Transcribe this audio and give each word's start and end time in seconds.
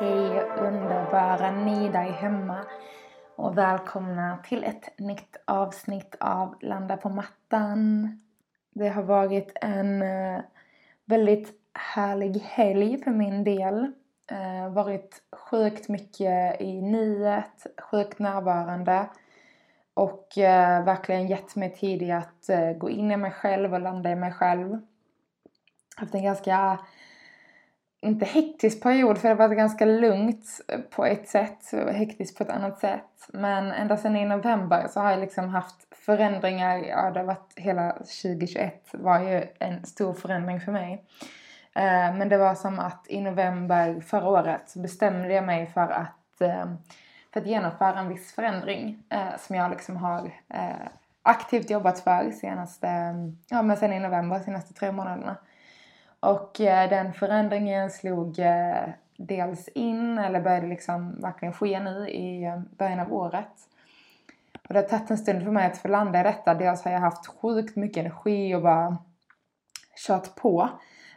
Hej 0.00 0.42
underbara 0.58 1.50
ni 1.50 1.88
där 1.88 2.12
hemma 2.12 2.64
och 3.36 3.58
välkomna 3.58 4.38
till 4.48 4.64
ett 4.64 4.98
nytt 4.98 5.36
avsnitt 5.44 6.16
av 6.20 6.54
Landa 6.60 6.96
på 6.96 7.08
mattan. 7.08 8.08
Det 8.70 8.88
har 8.88 9.02
varit 9.02 9.52
en 9.54 10.02
eh, 10.02 10.40
väldigt 11.04 11.52
härlig 11.74 12.38
helg 12.38 13.02
för 13.04 13.10
min 13.10 13.44
del. 13.44 13.92
Eh, 14.30 14.72
varit 14.72 15.22
sjukt 15.32 15.88
mycket 15.88 16.60
i 16.60 16.82
nuet, 16.82 17.66
sjukt 17.90 18.18
närvarande 18.18 19.06
och 19.94 20.38
eh, 20.38 20.84
verkligen 20.84 21.26
gett 21.26 21.56
mig 21.56 21.74
tid 21.74 22.02
i 22.02 22.10
att 22.10 22.48
eh, 22.48 22.72
gå 22.72 22.90
in 22.90 23.10
i 23.10 23.16
mig 23.16 23.30
själv 23.30 23.74
och 23.74 23.80
landa 23.80 24.10
i 24.10 24.16
mig 24.16 24.32
själv. 24.32 24.78
Haft 25.96 26.14
en 26.14 26.22
ganska 26.22 26.78
inte 28.00 28.24
hektisk 28.24 28.82
period 28.82 29.18
för 29.18 29.28
det 29.28 29.34
har 29.34 29.48
varit 29.48 29.58
ganska 29.58 29.84
lugnt 29.84 30.46
på 30.90 31.04
ett 31.04 31.28
sätt 31.28 31.72
och 31.72 31.92
hektiskt 31.92 32.38
på 32.38 32.44
ett 32.44 32.50
annat 32.50 32.80
sätt. 32.80 33.28
Men 33.32 33.72
ända 33.72 33.96
sedan 33.96 34.16
i 34.16 34.24
november 34.24 34.86
så 34.90 35.00
har 35.00 35.10
jag 35.10 35.20
liksom 35.20 35.48
haft 35.48 35.94
förändringar. 35.94 36.78
Ja, 36.78 37.10
det 37.10 37.20
har 37.20 37.26
varit 37.26 37.52
hela 37.56 37.92
2021 37.92 38.90
var 38.92 39.20
ju 39.20 39.46
en 39.58 39.84
stor 39.86 40.14
förändring 40.14 40.60
för 40.60 40.72
mig. 40.72 41.04
Eh, 41.74 42.14
men 42.16 42.28
det 42.28 42.38
var 42.38 42.54
som 42.54 42.78
att 42.78 43.06
i 43.08 43.20
november 43.20 44.00
förra 44.00 44.28
året 44.28 44.62
så 44.66 44.78
bestämde 44.78 45.34
jag 45.34 45.44
mig 45.44 45.66
för 45.66 45.88
att, 45.88 46.40
eh, 46.40 46.66
för 47.32 47.40
att 47.40 47.46
genomföra 47.46 47.98
en 47.98 48.08
viss 48.08 48.34
förändring 48.34 49.02
eh, 49.10 49.38
som 49.38 49.56
jag 49.56 49.70
liksom 49.70 49.96
har 49.96 50.32
aktivt 51.22 51.70
jobbat 51.70 52.00
för 52.00 52.30
senaste, 52.30 52.88
ja 53.48 53.62
men 53.62 53.76
sen 53.76 53.92
i 53.92 54.00
november, 54.00 54.40
senaste 54.40 54.74
tre 54.74 54.92
månaderna. 54.92 55.36
Och 56.20 56.60
eh, 56.60 56.88
den 56.88 57.12
förändringen 57.12 57.90
slog 57.90 58.38
eh, 58.38 58.88
dels 59.16 59.68
in, 59.68 60.18
eller 60.18 60.40
började 60.40 60.66
liksom 60.66 61.20
verkligen 61.20 61.54
ske 61.54 61.80
nu 61.80 62.08
i 62.08 62.44
eh, 62.44 62.60
början 62.78 63.00
av 63.00 63.12
året. 63.12 63.52
Och 64.68 64.74
det 64.74 64.80
har 64.80 64.88
tagit 64.88 65.10
en 65.10 65.18
stund 65.18 65.42
för 65.42 65.50
mig 65.50 65.66
att 65.66 65.78
få 65.78 65.88
landa 65.88 66.20
i 66.20 66.22
detta. 66.22 66.54
Dels 66.54 66.84
har 66.84 66.92
jag 66.92 67.00
haft 67.00 67.26
sjukt 67.26 67.76
mycket 67.76 68.00
energi 68.00 68.54
och 68.54 68.62
bara 68.62 68.98
kört 70.06 70.34
på. 70.34 70.68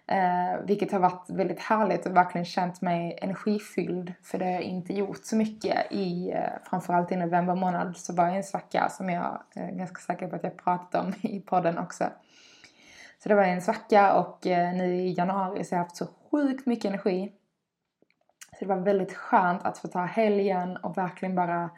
Eh, 0.07 0.66
vilket 0.66 0.91
har 0.91 0.99
varit 0.99 1.29
väldigt 1.29 1.59
härligt 1.59 2.05
och 2.05 2.16
verkligen 2.16 2.45
känt 2.45 2.81
mig 2.81 3.19
energifylld. 3.22 4.13
För 4.23 4.38
det 4.38 4.45
har 4.45 4.52
jag 4.52 4.61
inte 4.61 4.94
gjort 4.94 5.25
så 5.25 5.35
mycket 5.35 5.91
i, 5.91 6.31
eh, 6.31 6.44
framförallt 6.63 7.11
i 7.11 7.16
november 7.16 7.55
månad 7.55 7.97
så 7.97 8.13
var 8.13 8.27
jag 8.27 8.38
en 8.38 8.44
svacka 8.44 8.89
som 8.89 9.09
jag 9.09 9.44
är 9.55 9.72
ganska 9.72 10.02
säker 10.02 10.27
på 10.27 10.35
att 10.35 10.44
jag 10.44 10.57
pratat 10.57 11.05
om 11.05 11.13
i 11.22 11.39
podden 11.39 11.77
också. 11.77 12.03
Så 13.23 13.30
det 13.30 13.36
var 13.36 13.44
en 13.44 13.61
svacka 13.61 14.14
och 14.14 14.47
eh, 14.47 14.73
nu 14.73 14.95
i 14.95 15.14
januari 15.14 15.64
så 15.64 15.75
har 15.75 15.77
jag 15.77 15.83
haft 15.83 15.95
så 15.95 16.08
sjukt 16.31 16.66
mycket 16.66 16.85
energi. 16.85 17.31
Så 18.51 18.57
det 18.59 18.66
var 18.66 18.79
väldigt 18.79 19.13
skönt 19.13 19.63
att 19.66 19.78
få 19.78 19.88
ta 19.88 20.00
helgen 20.00 20.78
och 20.78 20.97
verkligen 20.97 21.35
bara 21.35 21.69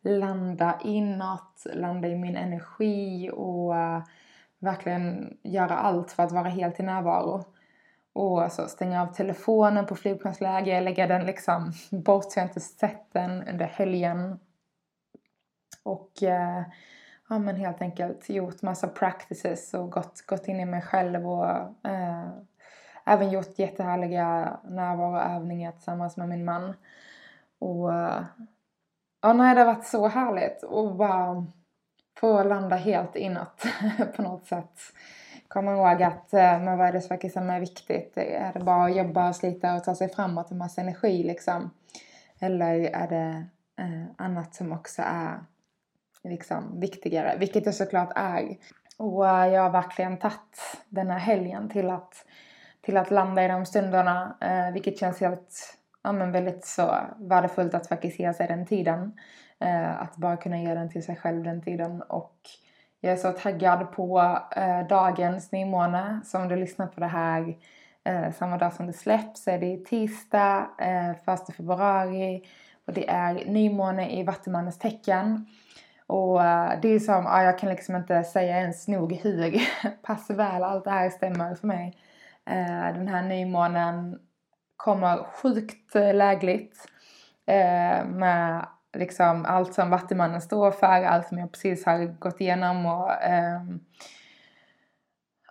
landa 0.00 0.78
inåt, 0.84 1.66
landa 1.74 2.08
i 2.08 2.16
min 2.16 2.36
energi 2.36 3.30
och 3.32 3.76
eh, 3.76 4.02
verkligen 4.58 5.38
göra 5.42 5.76
allt 5.76 6.12
för 6.12 6.22
att 6.22 6.32
vara 6.32 6.48
helt 6.48 6.80
i 6.80 6.82
närvaro. 6.82 7.44
Och 8.12 8.52
så 8.52 8.68
stänga 8.68 9.02
av 9.02 9.06
telefonen 9.06 9.86
på 9.86 9.96
flygplansläge, 9.96 10.80
lägga 10.80 11.06
den 11.06 11.26
liksom 11.26 11.72
bort 11.90 12.32
så 12.32 12.38
jag 12.38 12.46
inte 12.46 12.60
sett 12.60 13.12
den 13.12 13.48
under 13.48 13.66
helgen. 13.66 14.38
Och 15.82 16.22
eh, 16.22 16.62
ja, 17.30 17.38
men 17.38 17.56
helt 17.56 17.82
enkelt 17.82 18.28
gjort 18.28 18.62
massa 18.62 18.88
practices 18.88 19.74
och 19.74 19.90
gått, 19.90 20.26
gått 20.26 20.48
in 20.48 20.60
i 20.60 20.64
mig 20.64 20.82
själv 20.82 21.28
och 21.28 21.48
eh, 21.90 22.28
även 23.04 23.30
gjort 23.30 23.58
jättehärliga 23.58 24.58
närvaroövningar 24.64 25.72
tillsammans 25.72 26.16
med 26.16 26.28
min 26.28 26.44
man. 26.44 26.74
Och 27.58 27.94
eh, 27.94 28.22
ja, 29.22 29.32
nej, 29.32 29.54
det 29.54 29.60
har 29.60 29.74
varit 29.74 29.86
så 29.86 30.08
härligt 30.08 30.64
att 30.64 30.96
bara 30.96 31.46
få 32.20 32.42
landa 32.42 32.76
helt 32.76 33.16
inåt 33.16 33.64
på 34.16 34.22
något 34.22 34.46
sätt. 34.46 34.80
Komma 35.48 35.72
ihåg 35.72 36.02
att 36.02 36.32
men 36.32 36.78
vad 36.78 36.88
är 36.88 36.92
det 36.92 37.00
faktiskt 37.00 37.34
som 37.34 37.50
är 37.50 37.60
viktigt? 37.60 38.12
Är 38.16 38.52
det 38.52 38.64
bara 38.64 38.84
att 38.84 38.96
jobba 38.96 39.28
och 39.28 39.36
slita 39.36 39.74
och 39.74 39.84
ta 39.84 39.94
sig 39.94 40.08
framåt 40.08 40.50
med 40.50 40.58
massa 40.58 40.80
energi 40.80 41.22
liksom? 41.22 41.70
Eller 42.38 42.74
är 42.74 43.08
det 43.08 43.44
eh, 43.82 44.04
annat 44.16 44.54
som 44.54 44.72
också 44.72 45.02
är 45.06 45.40
liksom 46.24 46.80
viktigare, 46.80 47.36
vilket 47.38 47.64
det 47.64 47.72
såklart 47.72 48.12
är. 48.14 48.56
Och 48.96 49.28
eh, 49.28 49.52
jag 49.52 49.62
har 49.62 49.70
verkligen 49.70 50.18
tagit 50.18 50.78
den 50.88 51.10
här 51.10 51.18
helgen 51.18 51.68
till 51.68 51.90
att, 51.90 52.24
till 52.80 52.96
att 52.96 53.10
landa 53.10 53.44
i 53.44 53.48
de 53.48 53.66
stunderna, 53.66 54.36
eh, 54.40 54.72
vilket 54.72 54.98
känns 54.98 55.20
helt, 55.20 55.78
ja 56.02 56.12
men 56.12 56.32
väldigt 56.32 56.64
så 56.64 56.94
värdefullt 57.18 57.74
att 57.74 57.86
faktiskt 57.86 58.18
ge 58.18 58.34
sig 58.34 58.46
den 58.46 58.66
tiden. 58.66 59.12
Eh, 59.58 60.02
att 60.02 60.16
bara 60.16 60.36
kunna 60.36 60.60
ge 60.60 60.74
den 60.74 60.90
till 60.90 61.04
sig 61.04 61.16
själv 61.16 61.42
den 61.42 61.62
tiden 61.62 62.02
och 62.02 62.36
jag 63.00 63.12
är 63.12 63.16
så 63.16 63.32
taggad 63.32 63.92
på 63.92 64.38
eh, 64.56 64.86
dagens 64.86 65.52
nymåne. 65.52 66.20
Så 66.24 66.38
om 66.38 66.48
du 66.48 66.56
lyssnar 66.56 66.86
på 66.86 67.00
det 67.00 67.06
här 67.06 67.56
eh, 68.04 68.32
samma 68.32 68.58
dag 68.58 68.72
som 68.72 68.86
det 68.86 68.92
släpps 68.92 69.44
så 69.44 69.50
är 69.50 69.58
det 69.58 69.84
tisdag, 69.84 70.70
eh, 70.78 71.10
1 71.10 71.56
februari 71.56 72.42
och 72.86 72.92
det 72.92 73.08
är 73.08 73.50
nymåne 73.50 74.20
i 74.20 74.22
Vattumannens 74.22 74.78
tecken. 74.78 75.46
Och 76.10 76.44
eh, 76.44 76.80
det 76.82 76.88
är 76.88 76.98
som, 76.98 77.24
jag 77.24 77.58
kan 77.58 77.68
liksom 77.68 77.96
inte 77.96 78.24
säga 78.24 78.58
ens 78.58 78.88
nog 78.88 79.12
hur 79.12 79.60
pass 80.02 80.30
väl 80.30 80.62
allt 80.62 80.84
det 80.84 80.90
här 80.90 81.10
stämmer 81.10 81.54
för 81.54 81.66
mig. 81.66 81.98
Eh, 82.46 82.94
den 82.94 83.08
här 83.08 83.22
nymånen 83.22 84.18
kommer 84.76 85.24
sjukt 85.24 85.94
lägligt 85.94 86.88
eh, 87.46 88.04
med 88.04 88.66
liksom 88.96 89.44
allt 89.44 89.74
som 89.74 89.90
Vattumannen 89.90 90.40
står 90.40 90.70
för, 90.70 91.04
allt 91.04 91.28
som 91.28 91.38
jag 91.38 91.52
precis 91.52 91.86
har 91.86 92.04
gått 92.04 92.40
igenom 92.40 92.86
och 92.86 93.22
ehm, 93.22 93.80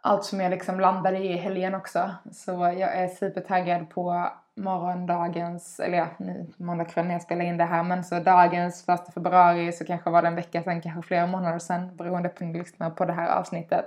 allt 0.02 0.24
som 0.24 0.42
jag 0.42 0.50
liksom 0.50 0.80
landade 0.80 1.18
i 1.18 1.38
helgen 1.38 1.76
också. 1.76 2.12
Så 2.32 2.52
jag 2.52 2.96
är 2.96 3.08
supertaggad 3.08 3.90
på 3.90 4.32
morgondagens, 4.60 5.80
eller 5.80 5.98
ja, 5.98 6.08
nu 6.18 6.48
måndag 6.58 6.86
kväll 6.86 7.06
när 7.06 7.14
jag 7.14 7.22
spelar 7.22 7.46
in 7.46 7.58
det 7.58 7.64
här, 7.64 7.84
men 7.84 8.04
så 8.04 8.20
dagens 8.20 8.86
första 8.86 9.12
februari 9.12 9.72
så 9.72 9.86
kanske 9.86 10.10
var 10.10 10.22
det 10.22 10.28
en 10.28 10.36
vecka 10.36 10.64
sedan, 10.64 10.82
kanske 10.82 11.08
flera 11.08 11.28
månader 11.28 11.60
sedan 11.60 11.96
beroende 11.96 12.30
på 12.30 12.44
när 12.44 12.54
du 12.54 12.60
lyssnar 12.60 12.90
på 12.90 13.06
det 13.06 13.14
här 13.14 13.30
avsnittet. 13.30 13.86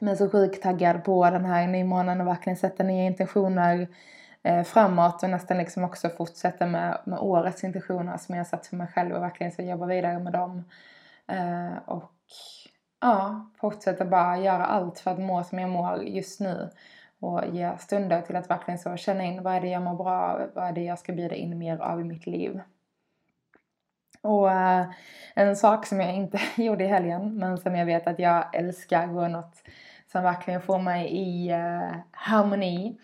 Men 0.00 0.16
så 0.16 0.30
sjukt 0.30 0.62
taggad 0.62 1.04
på 1.04 1.30
den 1.30 1.44
här 1.44 1.66
nymånaden 1.66 2.20
och 2.20 2.26
verkligen 2.26 2.56
sätta 2.56 2.82
nya 2.82 3.04
intentioner 3.04 3.88
eh, 4.42 4.62
framåt 4.62 5.22
och 5.22 5.30
nästan 5.30 5.58
liksom 5.58 5.84
också 5.84 6.08
fortsätta 6.08 6.66
med, 6.66 6.98
med 7.04 7.18
årets 7.18 7.64
intentioner 7.64 8.16
som 8.16 8.34
jag 8.34 8.46
satt 8.46 8.66
för 8.66 8.76
mig 8.76 8.86
själv 8.86 9.14
och 9.14 9.22
verkligen 9.22 9.52
ska 9.52 9.62
jobba 9.62 9.86
vidare 9.86 10.18
med 10.18 10.32
dem. 10.32 10.64
Eh, 11.28 11.78
och 11.86 12.12
ja, 13.00 13.50
fortsätta 13.60 14.04
bara 14.04 14.38
göra 14.38 14.64
allt 14.64 14.98
för 14.98 15.10
att 15.10 15.18
må 15.18 15.44
som 15.44 15.58
jag 15.58 15.70
mår 15.70 16.02
just 16.02 16.40
nu 16.40 16.70
och 17.20 17.42
ge 17.52 17.78
stunder 17.78 18.22
till 18.22 18.36
att 18.36 18.50
verkligen 18.50 18.78
så 18.78 18.96
känna 18.96 19.24
in 19.24 19.42
vad 19.42 19.54
är 19.54 19.60
det 19.60 19.68
jag 19.68 19.82
mår 19.82 19.94
bra 19.94 20.12
av, 20.12 20.50
vad 20.54 20.64
är 20.64 20.72
det 20.72 20.84
jag 20.84 20.98
ska 20.98 21.12
bjuda 21.12 21.34
in 21.34 21.58
mer 21.58 21.78
av 21.78 22.00
i 22.00 22.04
mitt 22.04 22.26
liv. 22.26 22.60
Och 24.22 24.52
äh, 24.52 24.86
en 25.34 25.56
sak 25.56 25.86
som 25.86 26.00
jag 26.00 26.14
inte 26.14 26.40
gjorde 26.62 26.84
i 26.84 26.88
helgen 26.88 27.38
men 27.38 27.58
som 27.58 27.76
jag 27.76 27.86
vet 27.86 28.06
att 28.06 28.18
jag 28.18 28.54
älskar 28.54 29.16
och 29.18 29.30
något 29.30 29.62
som 30.12 30.22
verkligen 30.22 30.60
får 30.60 30.78
mig 30.78 31.06
i 31.06 31.50
äh, 31.50 31.96
harmoni. 32.10 32.98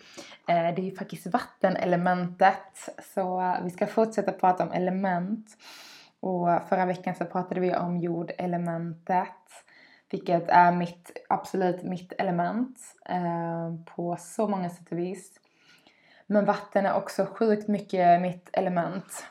Äh, 0.47 0.55
det 0.55 0.81
är 0.81 0.85
ju 0.85 0.95
faktiskt 0.95 1.27
vattenelementet. 1.27 2.89
Så 3.13 3.55
vi 3.63 3.69
ska 3.69 3.87
fortsätta 3.87 4.31
prata 4.31 4.63
om 4.63 4.71
element. 4.71 5.47
Och 6.19 6.47
förra 6.69 6.85
veckan 6.85 7.15
så 7.15 7.25
pratade 7.25 7.61
vi 7.61 7.75
om 7.75 7.97
jordelementet. 7.97 9.27
Vilket 10.13 10.49
är 10.49 10.71
mitt, 10.71 11.11
absolut 11.29 11.83
mitt 11.83 12.13
element 12.17 12.77
eh, 13.05 13.75
på 13.95 14.17
så 14.19 14.47
många 14.47 14.69
sätt 14.69 14.91
och 14.91 14.97
vis. 14.97 15.31
Men 16.27 16.45
vatten 16.45 16.85
är 16.85 16.93
också 16.93 17.25
sjukt 17.25 17.67
mycket 17.67 18.21
mitt 18.21 18.49
element. 18.53 19.25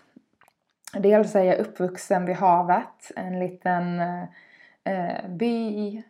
Dels 0.94 1.34
är 1.34 1.42
jag 1.42 1.58
uppvuxen 1.58 2.26
vid 2.26 2.36
havet, 2.36 3.12
en 3.16 3.38
liten 3.38 4.00
eh, 4.00 4.22
eh 4.84 5.28
by 5.28 6.02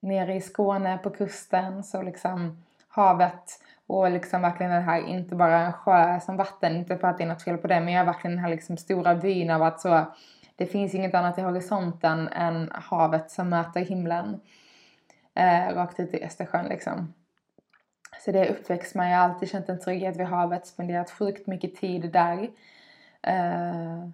nere 0.00 0.34
i 0.34 0.40
Skåne 0.40 0.98
på 0.98 1.10
kusten 1.10 1.84
så 1.84 2.02
liksom 2.02 2.62
havet 2.88 3.60
och 3.86 4.10
liksom 4.10 4.42
verkligen 4.42 4.72
det 4.72 4.80
här, 4.80 5.06
inte 5.06 5.34
bara 5.34 5.60
en 5.60 5.72
sjö 5.72 6.20
som 6.20 6.36
vatten, 6.36 6.76
inte 6.76 6.98
för 6.98 7.08
att 7.08 7.18
det 7.18 7.24
är 7.24 7.28
något 7.28 7.42
fel 7.42 7.58
på 7.58 7.66
det, 7.66 7.80
men 7.80 7.94
jag 7.94 8.00
är 8.00 8.06
verkligen 8.06 8.36
den 8.36 8.44
här 8.44 8.50
liksom 8.50 8.76
stora 8.76 9.14
vyn 9.14 9.50
av 9.50 9.62
att 9.62 9.80
så, 9.80 10.06
det 10.56 10.66
finns 10.66 10.94
inget 10.94 11.14
annat 11.14 11.38
i 11.38 11.42
horisonten 11.42 12.28
än 12.28 12.70
havet 12.72 13.30
som 13.30 13.48
möter 13.48 13.80
himlen. 13.80 14.40
Eh, 15.34 15.74
rakt 15.74 16.00
ut 16.00 16.14
i 16.14 16.24
Östersjön 16.24 16.66
liksom. 16.66 17.14
Så 18.24 18.32
det 18.32 18.38
är 18.38 18.50
uppväxt 18.52 18.94
med, 18.94 19.12
jag 19.12 19.18
har 19.18 19.28
alltid 19.28 19.50
känt 19.50 19.68
en 19.68 19.80
trygghet 19.80 20.16
vid 20.16 20.26
havet, 20.26 20.66
spenderat 20.66 21.10
sjukt 21.10 21.46
mycket 21.46 21.76
tid 21.76 22.12
där. 22.12 22.50
Eh, 23.22 24.08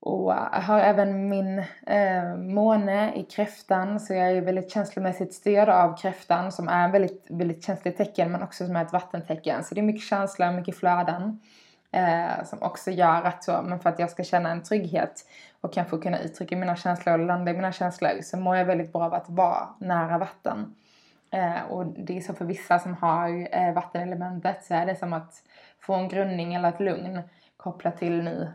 och 0.00 0.32
jag 0.32 0.60
har 0.60 0.80
även 0.80 1.28
min 1.28 1.58
eh, 1.86 2.36
måne 2.36 3.14
i 3.14 3.22
kräftan 3.22 4.00
så 4.00 4.14
jag 4.14 4.30
är 4.30 4.40
väldigt 4.40 4.72
känslomässigt 4.72 5.34
styrd 5.34 5.68
av 5.68 5.96
kräftan 5.96 6.52
som 6.52 6.68
är 6.68 6.84
en 6.84 6.92
väldigt, 6.92 7.26
väldigt 7.28 7.64
känsligt 7.64 7.96
tecken 7.96 8.32
men 8.32 8.42
också 8.42 8.66
som 8.66 8.76
är 8.76 8.84
ett 8.84 8.92
vattentecken. 8.92 9.64
Så 9.64 9.74
det 9.74 9.80
är 9.80 9.82
mycket 9.82 10.08
känslor, 10.08 10.52
mycket 10.52 10.76
flöden. 10.76 11.40
Eh, 11.96 12.44
som 12.44 12.62
också 12.62 12.90
gör 12.90 13.22
att 13.22 13.44
så, 13.44 13.62
men 13.62 13.80
för 13.80 13.90
att 13.90 13.98
jag 13.98 14.10
ska 14.10 14.24
känna 14.24 14.50
en 14.50 14.62
trygghet 14.62 15.26
och 15.60 15.72
kanske 15.72 15.98
kunna 15.98 16.20
uttrycka 16.20 16.56
mina 16.56 16.76
känslor 16.76 17.18
och 17.18 17.26
landa 17.26 17.50
i 17.50 17.54
mina 17.54 17.72
känslor 17.72 18.22
så 18.22 18.36
mår 18.36 18.56
jag 18.56 18.64
väldigt 18.64 18.92
bra 18.92 19.04
av 19.04 19.14
att 19.14 19.28
vara 19.28 19.68
nära 19.78 20.18
vatten. 20.18 20.74
Eh, 21.30 21.62
och 21.62 21.86
det 21.86 22.16
är 22.16 22.20
så 22.20 22.34
för 22.34 22.44
vissa 22.44 22.78
som 22.78 22.94
har 22.94 23.48
eh, 23.56 23.72
vattenelementet 23.72 24.64
så 24.64 24.74
är 24.74 24.86
det 24.86 24.96
som 24.96 25.12
att 25.12 25.42
få 25.80 25.94
en 25.94 26.08
grundning 26.08 26.54
eller 26.54 26.68
ett 26.68 26.80
lugn 26.80 27.20
kopplat 27.56 27.98
till 27.98 28.22
nu 28.22 28.52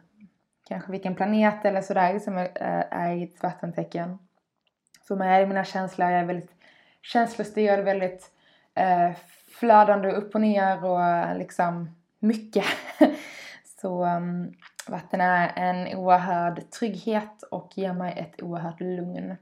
kanske 0.68 0.92
vilken 0.92 1.16
planet 1.16 1.66
eller 1.66 1.82
sådär 1.82 2.20
som 2.20 2.38
är, 2.38 2.44
eh, 2.44 3.00
är 3.02 3.16
i 3.16 3.24
ett 3.24 3.44
vattentecken. 3.44 4.20
Så 5.08 5.16
mig 5.16 5.42
är 5.42 5.48
mina 5.48 5.64
känslor, 5.64 6.12
jag 6.12 6.20
är 6.20 6.26
väldigt 6.26 6.52
känslostyrd, 7.02 7.80
väldigt 7.80 8.32
eh, 8.76 9.12
flödande 9.60 10.12
upp 10.12 10.36
och 10.36 10.42
ner 10.42 10.86
och 10.86 11.36
liksom 11.38 12.01
mycket. 12.22 12.66
Så 13.82 14.06
um, 14.06 14.54
vatten 14.88 15.22
är 15.22 15.52
en 15.56 15.98
oerhörd 15.98 16.72
trygghet 16.72 17.44
och 17.52 17.78
ger 17.78 17.94
mig 17.94 18.14
ett 18.18 18.42
oerhört 18.42 18.80
lugn. 18.80 19.36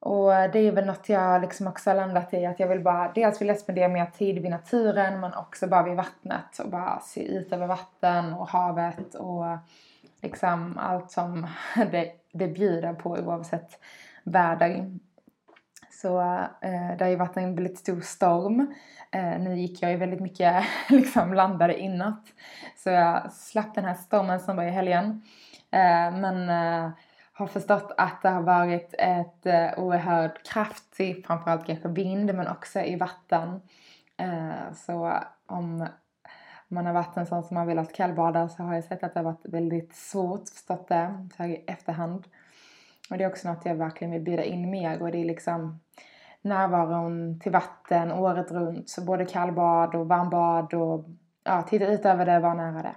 Och 0.00 0.34
eh, 0.34 0.50
det 0.52 0.58
är 0.58 0.72
väl 0.72 0.86
något 0.86 1.08
jag 1.08 1.40
liksom 1.40 1.66
också 1.66 1.90
har 1.90 1.94
landat 1.94 2.34
i 2.34 2.46
att 2.46 2.60
jag 2.60 2.68
vill 2.68 2.80
bara, 2.80 3.12
dels 3.12 3.40
vill 3.40 3.48
jag 3.48 3.58
spendera 3.58 3.88
mer 3.88 4.06
tid 4.06 4.42
vid 4.42 4.50
naturen 4.50 5.20
men 5.20 5.34
också 5.34 5.66
bara 5.66 5.82
vid 5.82 5.96
vattnet 5.96 6.58
och 6.58 6.70
bara 6.70 7.00
se 7.00 7.24
ut 7.24 7.52
över 7.52 7.66
vatten 7.66 8.34
och 8.34 8.48
havet 8.48 9.14
och 9.14 9.46
eh, 9.46 9.58
liksom 10.22 10.78
allt 10.78 11.10
som 11.10 11.46
det, 11.90 12.12
det 12.32 12.48
bjuder 12.48 12.92
på 12.92 13.10
oavsett 13.10 13.78
väder. 14.24 14.98
Så 16.02 16.20
eh, 16.60 16.96
det 16.98 17.04
har 17.04 17.08
ju 17.08 17.16
varit 17.16 17.36
en 17.36 17.54
väldigt 17.54 17.78
stor 17.78 18.00
storm. 18.00 18.74
Eh, 19.10 19.38
nu 19.40 19.58
gick 19.58 19.82
jag 19.82 19.90
ju 19.90 19.96
väldigt 19.96 20.20
mycket 20.20 20.64
liksom 20.88 21.34
landade 21.34 21.78
inåt. 21.78 22.24
Så 22.76 22.90
jag 22.90 23.32
slapp 23.32 23.74
den 23.74 23.84
här 23.84 23.94
stormen 23.94 24.40
som 24.40 24.56
var 24.56 24.64
i 24.64 24.70
helgen. 24.70 25.22
Eh, 25.70 26.16
men 26.16 26.48
eh, 26.48 26.90
har 27.32 27.46
förstått 27.46 27.92
att 27.96 28.22
det 28.22 28.28
har 28.28 28.42
varit 28.42 28.94
ett 28.98 29.46
eh, 29.46 29.78
oerhört 29.78 30.46
kraftigt, 30.46 31.26
framförallt 31.26 31.66
kanske 31.66 31.88
vind 31.88 32.34
men 32.34 32.48
också 32.48 32.80
i 32.80 32.96
vatten. 32.96 33.60
Eh, 34.16 34.72
så 34.74 35.12
om 35.46 35.86
man 36.68 36.86
har 36.86 36.92
varit 36.92 37.16
en 37.16 37.26
sån 37.26 37.42
som 37.42 37.56
har 37.56 37.66
velat 37.66 37.92
kallbada 37.92 38.48
så 38.48 38.62
har 38.62 38.74
jag 38.74 38.84
sett 38.84 39.02
att 39.02 39.14
det 39.14 39.20
har 39.20 39.24
varit 39.24 39.46
väldigt 39.46 39.94
svårt, 39.94 40.48
förstått 40.48 40.88
det 40.88 41.28
så 41.36 41.42
här 41.42 41.50
i 41.50 41.64
efterhand. 41.66 42.24
Och 43.10 43.18
det 43.18 43.24
är 43.24 43.28
också 43.28 43.48
något 43.48 43.64
jag 43.64 43.74
verkligen 43.74 44.12
vill 44.12 44.22
bjuda 44.22 44.44
in 44.44 44.70
mer 44.70 45.02
och 45.02 45.12
det 45.12 45.18
är 45.18 45.24
liksom 45.24 45.80
närvaron 46.42 47.40
till 47.40 47.52
vatten 47.52 48.12
året 48.12 48.50
runt. 48.50 48.90
Så 48.90 49.04
både 49.04 49.24
kallbad 49.24 49.94
och 49.94 50.08
varmbad 50.08 50.74
och 50.74 51.04
ja, 51.44 51.62
titta 51.62 51.86
ut 51.86 52.04
över 52.04 52.26
det, 52.26 52.38
vara 52.38 52.54
nära 52.54 52.82
det. 52.82 52.94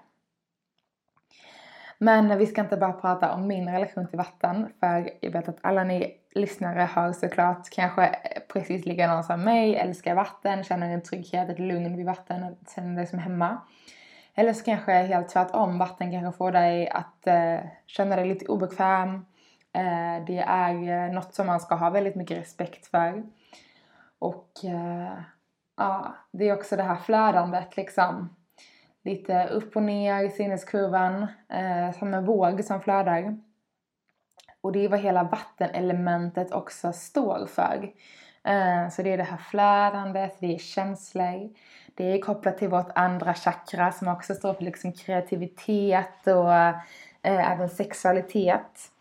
Men 1.97 2.37
vi 2.37 2.45
ska 2.45 2.61
inte 2.61 2.77
bara 2.77 2.93
prata 2.93 3.33
om 3.33 3.47
min 3.47 3.69
relation 3.69 4.07
till 4.07 4.17
vatten 4.17 4.67
för 4.79 5.09
jag 5.21 5.31
vet 5.31 5.49
att 5.49 5.57
alla 5.61 5.83
ni 5.83 6.15
lyssnare 6.35 6.81
har 6.81 7.13
såklart 7.13 7.69
kanske 7.69 8.15
precis 8.53 8.85
likadant 8.85 9.25
som 9.25 9.43
mig, 9.43 9.75
älskar 9.75 10.15
vatten, 10.15 10.63
känner 10.63 10.89
en 10.89 11.03
trygghet, 11.03 11.49
ett 11.49 11.59
lugn 11.59 11.97
vid 11.97 12.05
vatten, 12.05 12.55
känner 12.75 12.95
dig 12.95 13.07
som 13.07 13.19
hemma. 13.19 13.57
Eller 14.35 14.53
så 14.53 14.63
kanske 14.63 14.91
helt 14.91 15.29
tvärtom, 15.29 15.77
vatten 15.77 16.11
kanske 16.11 16.37
får 16.37 16.51
dig 16.51 16.89
att 16.89 17.27
eh, 17.27 17.57
känna 17.85 18.15
dig 18.15 18.25
lite 18.25 18.45
obekväm. 18.45 19.25
Eh, 19.73 20.25
det 20.27 20.39
är 20.39 21.07
eh, 21.07 21.13
något 21.13 21.33
som 21.33 21.47
man 21.47 21.59
ska 21.59 21.75
ha 21.75 21.89
väldigt 21.89 22.15
mycket 22.15 22.37
respekt 22.37 22.87
för. 22.87 23.23
Och 24.19 24.51
eh, 24.63 25.19
ja, 25.77 26.15
det 26.31 26.49
är 26.49 26.53
också 26.53 26.75
det 26.75 26.83
här 26.83 26.95
flödandet 26.95 27.77
liksom 27.77 28.35
lite 29.03 29.47
upp 29.47 29.75
och 29.75 29.83
ner 29.83 30.23
i 30.23 30.29
sinneskurvan 30.29 31.27
som 31.99 32.13
en 32.13 32.25
våg 32.25 32.63
som 32.63 32.81
flödar. 32.81 33.37
Och 34.61 34.71
det 34.71 34.85
är 34.85 34.89
vad 34.89 34.99
hela 34.99 35.23
vattenelementet 35.23 36.51
också 36.51 36.91
står 36.93 37.45
för. 37.45 37.91
Så 38.91 39.01
det 39.01 39.13
är 39.13 39.17
det 39.17 39.23
här 39.23 39.37
flödandet, 39.37 40.37
det 40.39 40.55
är 40.55 40.57
känslor. 40.57 41.49
Det 41.95 42.13
är 42.13 42.21
kopplat 42.21 42.57
till 42.57 42.69
vårt 42.69 42.91
andra 42.95 43.33
chakra 43.33 43.91
som 43.91 44.07
också 44.07 44.35
står 44.35 44.53
för 44.53 44.63
liksom 44.63 44.93
kreativitet 44.93 46.27
och 46.27 46.53
eh, 46.53 47.51
även 47.51 47.69
sexualitet. 47.69 48.91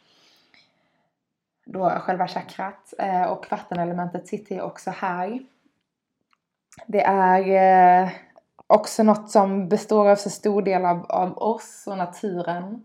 Då 1.70 1.90
själva 1.90 2.28
chakrat. 2.28 2.94
Eh, 2.98 3.22
och 3.22 3.46
vattenelementet 3.50 4.28
sitter 4.28 4.54
ju 4.54 4.60
också 4.60 4.90
här. 4.90 5.40
Det 6.86 7.02
är 7.04 8.02
eh, 8.02 8.10
också 8.66 9.02
något 9.02 9.30
som 9.30 9.68
består 9.68 10.08
av 10.08 10.16
så 10.16 10.30
stor 10.30 10.62
del 10.62 10.84
av, 10.84 11.06
av 11.08 11.38
oss 11.38 11.84
och 11.86 11.98
naturen. 11.98 12.84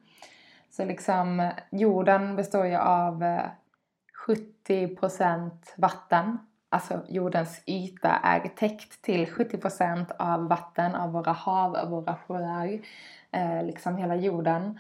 Så 0.69 0.85
liksom 0.85 1.51
jorden 1.71 2.35
består 2.35 2.65
ju 2.65 2.75
av 2.75 3.24
eh, 3.24 3.45
70% 4.68 5.51
vatten. 5.77 6.38
Alltså 6.69 7.01
jordens 7.09 7.62
yta 7.65 8.09
är 8.09 8.39
täckt 8.39 9.01
till 9.01 9.27
70% 9.27 10.12
av 10.19 10.47
vatten, 10.47 10.95
av 10.95 11.12
våra 11.12 11.31
hav, 11.31 11.75
av 11.75 11.89
våra 11.89 12.15
sjöar. 12.15 12.80
Eh, 13.31 13.65
liksom 13.65 13.97
hela 13.97 14.15
jorden. 14.15 14.80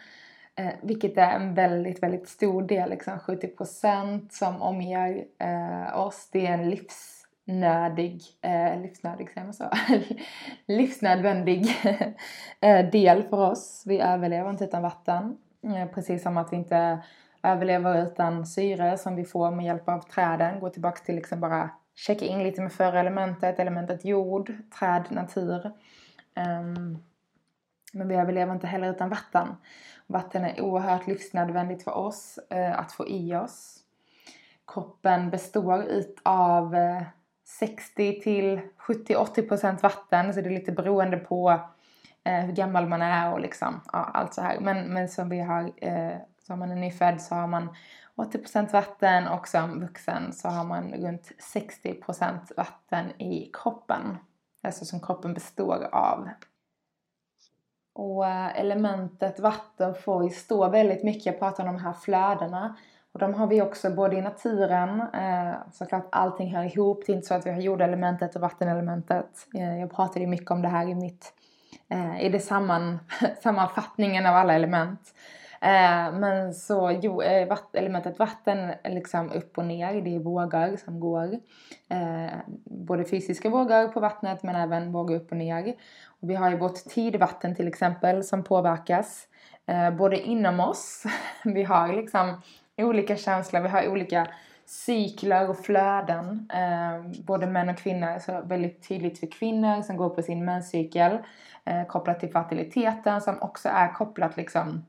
Eh, 0.55 0.73
vilket 0.81 1.17
är 1.17 1.31
en 1.31 1.53
väldigt, 1.53 2.03
väldigt 2.03 2.29
stor 2.29 2.61
del, 2.61 2.89
liksom 2.89 3.19
70% 3.19 4.27
som 4.31 4.61
omger 4.61 5.25
eh, 5.39 5.99
oss. 5.99 6.29
Det 6.31 6.47
är 6.47 6.53
en 6.53 6.69
livsnödig, 6.69 8.21
eh, 8.41 8.81
livsnödig 8.81 9.29
säger 9.29 9.45
man 9.45 9.53
så? 9.53 9.69
livsnödvändig 10.65 11.67
eh, 12.61 12.89
del 12.89 13.23
för 13.23 13.37
oss. 13.37 13.83
Vi 13.85 13.99
överlever 13.99 14.49
inte 14.49 14.63
utan 14.63 14.81
vatten. 14.81 15.37
Eh, 15.63 15.87
precis 15.93 16.23
som 16.23 16.37
att 16.37 16.53
vi 16.53 16.57
inte 16.57 16.99
överlever 17.43 18.05
utan 18.05 18.45
syre 18.45 18.97
som 18.97 19.15
vi 19.15 19.25
får 19.25 19.51
med 19.51 19.65
hjälp 19.65 19.89
av 19.89 19.99
träden. 19.99 20.59
Gå 20.59 20.69
tillbaka 20.69 21.03
till 21.05 21.15
liksom 21.15 21.39
bara 21.39 21.69
checka 21.95 22.25
in 22.25 22.43
lite 22.43 22.61
med 22.61 22.73
förra 22.73 22.99
elementet, 22.99 23.59
elementet 23.59 24.05
jord, 24.05 24.53
träd, 24.79 25.03
natur. 25.09 25.71
Um, 26.35 27.03
men 27.93 28.07
vi 28.07 28.15
överlever 28.15 28.53
inte 28.53 28.67
heller 28.67 28.89
utan 28.89 29.09
vatten. 29.09 29.47
Vatten 30.13 30.43
är 30.43 30.61
oerhört 30.61 31.07
livsnödvändigt 31.07 31.83
för 31.83 31.97
oss 31.97 32.39
eh, 32.49 32.79
att 32.79 32.91
få 32.91 33.07
i 33.07 33.35
oss. 33.35 33.79
Kroppen 34.67 35.29
består 35.29 35.85
av 36.23 36.75
eh, 36.75 37.01
60 37.45 38.21
till 38.21 38.61
70-80% 38.87 39.81
vatten 39.81 40.33
så 40.33 40.41
det 40.41 40.49
är 40.49 40.53
lite 40.53 40.71
beroende 40.71 41.17
på 41.17 41.61
eh, 42.23 42.39
hur 42.39 42.53
gammal 42.53 42.87
man 42.87 43.01
är 43.01 43.33
och 43.33 43.39
liksom 43.39 43.81
ja, 43.93 43.99
allt 43.99 44.33
så 44.33 44.41
här. 44.41 44.59
Men, 44.59 44.93
men 44.93 45.09
som 45.09 45.29
vi 45.29 45.39
har, 45.39 45.71
eh, 45.77 46.17
som 46.47 46.59
man 46.59 46.71
är 46.71 46.75
nyfödd 46.75 47.21
så 47.21 47.35
har 47.35 47.47
man 47.47 47.75
80% 48.15 48.71
vatten 48.71 49.27
och 49.27 49.47
som 49.47 49.79
vuxen 49.79 50.33
så 50.33 50.47
har 50.47 50.63
man 50.63 50.93
runt 50.93 51.31
60% 51.53 52.39
vatten 52.57 53.21
i 53.21 53.51
kroppen. 53.53 54.17
Alltså 54.63 54.85
som 54.85 54.99
kroppen 54.99 55.33
består 55.33 55.87
av. 55.91 56.29
Och 57.93 58.27
eh, 58.27 58.59
elementet 58.59 59.39
vatten 59.39 59.95
får 59.95 60.23
ju 60.23 60.29
stå 60.29 60.69
väldigt 60.69 61.03
mycket, 61.03 61.25
jag 61.25 61.39
pratar 61.39 61.67
om 61.67 61.75
de 61.75 61.81
här 61.81 61.93
flödena 61.93 62.75
och 63.13 63.19
de 63.19 63.33
har 63.33 63.47
vi 63.47 63.61
också 63.61 63.89
både 63.89 64.15
i 64.15 64.21
naturen, 64.21 65.01
eh, 65.01 65.55
såklart 65.71 66.07
allting 66.11 66.55
hör 66.55 66.63
ihop. 66.63 67.03
Det 67.05 67.11
är 67.11 67.15
inte 67.15 67.27
så 67.27 67.33
att 67.33 67.45
vi 67.45 67.51
har 67.51 67.61
jordelementet 67.61 68.35
och 68.35 68.41
vattenelementet. 68.41 69.47
Eh, 69.55 69.79
jag 69.79 69.95
pratade 69.95 70.19
ju 70.19 70.27
mycket 70.27 70.51
om 70.51 70.61
det 70.61 70.67
här 70.67 70.89
i 70.89 70.95
mitt, 70.95 71.33
eh, 71.89 72.25
i 72.25 72.29
det 72.29 72.39
samman, 72.39 72.99
sammanfattningen 73.43 74.25
av 74.25 74.35
alla 74.35 74.53
element. 74.53 74.99
Eh, 75.61 76.11
men 76.13 76.53
så 76.53 76.99
jo, 77.01 77.21
eh, 77.21 77.47
vatt, 77.47 77.75
elementet 77.75 78.19
vatten 78.19 78.73
är 78.83 78.91
liksom 78.91 79.31
upp 79.31 79.57
och 79.57 79.65
ner, 79.65 80.01
det 80.01 80.15
är 80.15 80.19
vågor 80.19 80.77
som 80.85 80.99
går. 80.99 81.39
Både 82.65 83.05
fysiska 83.05 83.49
vågor 83.49 83.87
på 83.87 83.99
vattnet 83.99 84.43
men 84.43 84.55
även 84.55 84.91
vågor 84.91 85.15
upp 85.15 85.31
och 85.31 85.37
ner. 85.37 85.75
Vi 86.23 86.35
har 86.35 86.49
ju 86.49 86.57
vårt 86.57 86.75
tidvatten 86.75 87.55
till 87.55 87.67
exempel 87.67 88.23
som 88.23 88.43
påverkas. 88.43 89.27
Eh, 89.67 89.91
både 89.91 90.19
inom 90.19 90.59
oss, 90.59 91.03
vi 91.43 91.63
har 91.63 91.93
liksom 91.93 92.41
olika 92.77 93.15
känslor, 93.15 93.61
vi 93.61 93.69
har 93.69 93.87
olika 93.87 94.27
cykler 94.65 95.49
och 95.49 95.57
flöden. 95.57 96.49
Eh, 96.53 97.23
både 97.23 97.47
män 97.47 97.69
och 97.69 97.77
kvinnor. 97.77 98.19
Så 98.19 98.41
väldigt 98.41 98.87
tydligt 98.87 99.19
för 99.19 99.31
kvinnor 99.31 99.81
som 99.81 99.97
går 99.97 100.09
på 100.09 100.21
sin 100.21 100.45
menscykel. 100.45 101.17
Eh, 101.65 101.85
kopplat 101.87 102.19
till 102.19 102.31
fertiliteten 102.31 103.21
som 103.21 103.41
också 103.41 103.69
är 103.69 103.93
kopplat 103.93 104.37
liksom 104.37 104.85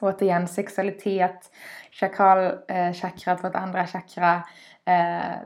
återigen 0.00 0.48
sexualitet, 0.48 1.50
chakral, 1.90 2.58
eh, 2.68 3.42
vårt 3.42 3.54
andra 3.54 3.86
chakra. 3.86 4.44
Eh, 4.84 5.36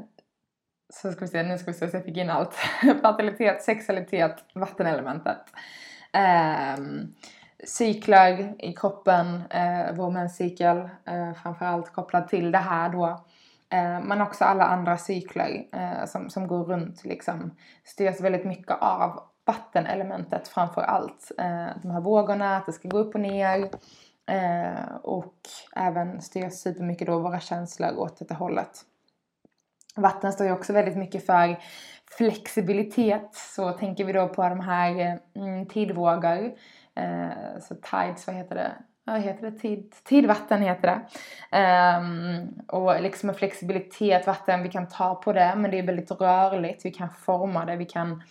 så 0.89 1.13
ska 1.13 1.21
vi 1.21 1.29
se, 1.31 1.43
nu 1.43 1.59
ska 1.59 1.71
vi 1.71 1.79
se 1.79 1.91
så 1.91 1.97
jag 1.97 2.05
fick 2.05 2.17
in 2.17 2.31
allt. 2.31 2.55
Fertilitet, 3.03 3.63
sexualitet, 3.63 4.45
vattenelementet. 4.55 5.43
Ehm, 6.13 6.81
um, 6.81 7.15
cykler 7.65 8.55
i 8.65 8.73
kroppen, 8.73 9.43
eh, 9.51 9.95
vår 9.95 10.11
menscykel 10.11 10.79
eh, 11.05 11.33
framförallt 11.43 11.93
kopplad 11.93 12.29
till 12.29 12.53
det 12.53 12.59
här 12.59 12.89
då. 12.89 13.07
Eh, 13.71 14.01
men 14.01 14.21
också 14.21 14.45
alla 14.45 14.65
andra 14.65 14.99
cykler 14.99 15.67
eh, 15.73 16.07
som, 16.07 16.31
som 16.31 16.47
går 16.47 16.65
runt 16.65 17.05
liksom 17.05 17.55
styrs 17.85 18.21
väldigt 18.21 18.45
mycket 18.45 18.77
av 18.81 19.21
vattenelementet 19.45 20.49
framför 20.49 20.81
allt. 20.81 21.33
Eh, 21.39 21.69
de 21.83 21.91
här 21.91 22.01
vågorna, 22.01 22.57
att 22.57 22.67
det 22.67 22.73
ska 22.73 22.89
gå 22.89 22.99
upp 22.99 23.15
och 23.15 23.21
ner. 23.21 23.71
Eh, 24.27 24.97
och 25.03 25.35
även 25.77 26.21
styrs 26.21 26.53
supermycket 26.53 27.07
då 27.07 27.19
våra 27.19 27.41
känslor 27.41 27.99
åt 27.99 28.29
det 28.29 28.35
hållet. 28.35 28.85
Vatten 29.97 30.33
står 30.33 30.47
ju 30.47 30.53
också 30.53 30.73
väldigt 30.73 30.97
mycket 30.97 31.27
för 31.27 31.57
flexibilitet. 32.11 33.35
Så 33.35 33.73
tänker 33.73 34.05
vi 34.05 34.13
då 34.13 34.29
på 34.29 34.43
de 34.43 34.61
här 34.61 35.19
mm, 35.35 35.67
tidvågor. 35.67 36.53
Eh, 36.95 37.61
så 37.61 37.75
tides, 37.75 38.27
vad 38.27 38.37
heter 38.37 38.55
det? 38.55 38.73
Vad 39.05 39.21
heter 39.21 39.51
det? 39.51 39.59
Tid, 39.59 39.95
tidvatten 40.05 40.63
heter 40.63 40.89
det. 40.89 41.01
Um, 41.99 42.49
och 42.69 43.03
liksom 43.03 43.29
en 43.29 43.35
flexibilitet, 43.35 44.27
vatten, 44.27 44.63
vi 44.63 44.69
kan 44.69 44.89
ta 44.89 45.15
på 45.15 45.33
det 45.33 45.55
men 45.57 45.71
det 45.71 45.79
är 45.79 45.83
väldigt 45.83 46.11
rörligt. 46.11 46.85
Vi 46.85 46.91
kan 46.91 47.09
forma 47.11 47.65
det, 47.65 47.77
vi 47.77 47.85
kan 47.85 48.23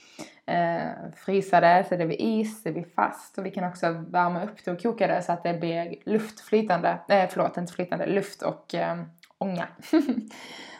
eh, 0.46 0.90
frysa 1.16 1.60
det 1.60 1.86
så 1.90 1.96
det 1.96 2.06
blir 2.06 2.22
is, 2.22 2.64
det 2.64 2.72
blir 2.72 2.86
fast 2.96 3.38
och 3.38 3.46
vi 3.46 3.52
kan 3.52 3.64
också 3.64 3.92
värma 3.92 4.44
upp 4.44 4.66
det 4.66 4.72
och 4.72 4.82
koka 4.82 5.08
det 5.08 5.22
så 5.22 5.32
att 5.32 5.44
det 5.44 5.54
blir 5.54 5.96
luftflytande, 6.06 6.98
eh, 7.10 7.30
förlåt 7.30 7.58
inte 7.58 7.74
flytande, 7.74 8.06
luft 8.06 8.42
och 8.42 8.76
eh, 8.76 8.98
ånga. 9.38 9.68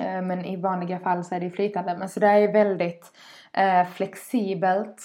Eh, 0.00 0.22
men 0.22 0.44
i 0.44 0.56
vanliga 0.56 0.98
fall 0.98 1.24
så 1.24 1.34
är 1.34 1.40
det 1.40 1.50
flytande. 1.50 1.96
Men 1.98 2.08
så 2.08 2.20
det 2.20 2.26
är 2.26 2.52
väldigt 2.52 3.12
eh, 3.52 3.86
flexibelt 3.86 5.02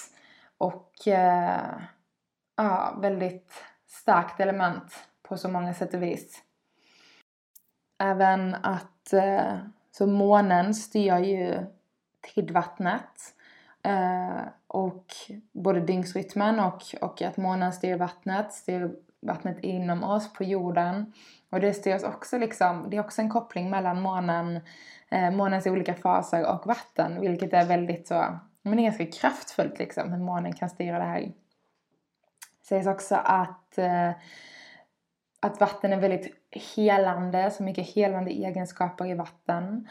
och 0.58 1.08
eh, 1.08 1.81
ja, 2.58 2.98
väldigt 3.01 3.53
starkt 3.88 4.39
element 4.39 5.10
på 5.24 5.38
så 5.38 5.50
många 5.50 5.74
sätt 5.74 5.93
och 5.93 6.03
vis. 6.03 6.43
Även 8.03 8.55
att 8.55 9.13
eh, 9.13 9.58
så 9.91 10.08
månen 10.08 10.74
styr 10.74 11.17
ju 11.17 11.65
tidvattnet 12.36 13.36
eh, 13.84 14.41
och 14.67 15.05
både 15.51 15.79
dygnsrytmen 15.79 16.60
och, 16.60 16.81
och 17.01 17.22
att 17.22 17.38
månen 17.38 17.74
styr 17.74 17.98
vattnet, 17.98 18.53
styr 18.53 18.96
vattnet 19.22 19.60
inom 19.64 20.04
oss 20.04 20.34
på 20.34 20.44
jorden. 20.44 21.14
Och 21.50 21.60
det 21.60 21.74
styrs 21.74 22.04
också 22.04 22.38
liksom, 22.38 22.90
det 22.90 22.98
är 22.98 23.02
också 23.02 23.22
en 23.22 23.30
koppling 23.30 23.70
mellan 23.70 24.02
månen, 24.02 24.60
eh, 25.12 25.32
månens 25.32 25.68
olika 25.68 25.94
faser 25.94 26.54
och 26.54 26.68
vatten, 26.68 27.22
vilket 27.22 27.54
är 27.54 27.66
väldigt 27.66 28.08
så, 28.08 28.40
men 28.62 28.76
det 28.76 28.82
är 28.82 28.84
ganska 28.84 29.06
kraftfullt 29.06 29.80
liksom 29.80 30.12
hur 30.12 30.24
månen 30.24 30.54
kan 30.54 30.70
styra 30.70 31.00
det 31.00 31.06
här. 31.06 31.22
Det 31.22 32.68
sägs 32.68 32.88
också 32.88 33.16
att, 33.16 33.78
eh, 33.78 34.12
att 35.40 35.60
vatten 35.60 35.94
är 35.94 36.00
väldigt 36.00 36.36
helande, 36.76 37.52
så 37.52 37.64
mycket 37.64 37.90
helande 37.90 38.32
egenskaper 38.32 39.06
i 39.06 39.14
vatten. 39.14 39.88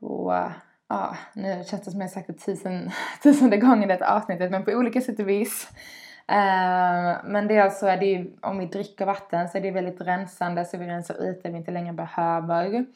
På 0.00 0.44
ja, 0.88 1.16
nu 1.32 1.64
känns 1.70 1.84
det 1.84 1.90
som 1.90 2.00
jag 2.00 2.10
sagt 2.10 2.26
det 2.26 2.32
tusen, 2.32 2.90
tusende 3.22 3.56
gången 3.56 3.82
i 3.82 3.86
detta 3.86 4.14
avsnittet, 4.14 4.50
men 4.50 4.64
på 4.64 4.70
olika 4.70 5.00
sätt 5.00 5.20
och 5.20 5.28
vis. 5.28 5.68
Eh, 6.30 7.16
men 7.24 7.48
dels 7.48 7.78
så 7.78 7.86
är 7.86 7.90
alltså, 7.90 8.00
det 8.00 8.06
ju, 8.06 8.36
om 8.40 8.58
vi 8.58 8.66
dricker 8.66 9.06
vatten 9.06 9.48
så 9.48 9.58
är 9.58 9.62
det 9.62 9.70
väldigt 9.70 10.00
rensande 10.00 10.64
så 10.64 10.78
vi 10.78 10.86
rensar 10.86 11.22
ut 11.22 11.42
det 11.42 11.50
vi 11.50 11.56
inte 11.56 11.70
längre 11.70 11.92
behöver. 11.92 12.86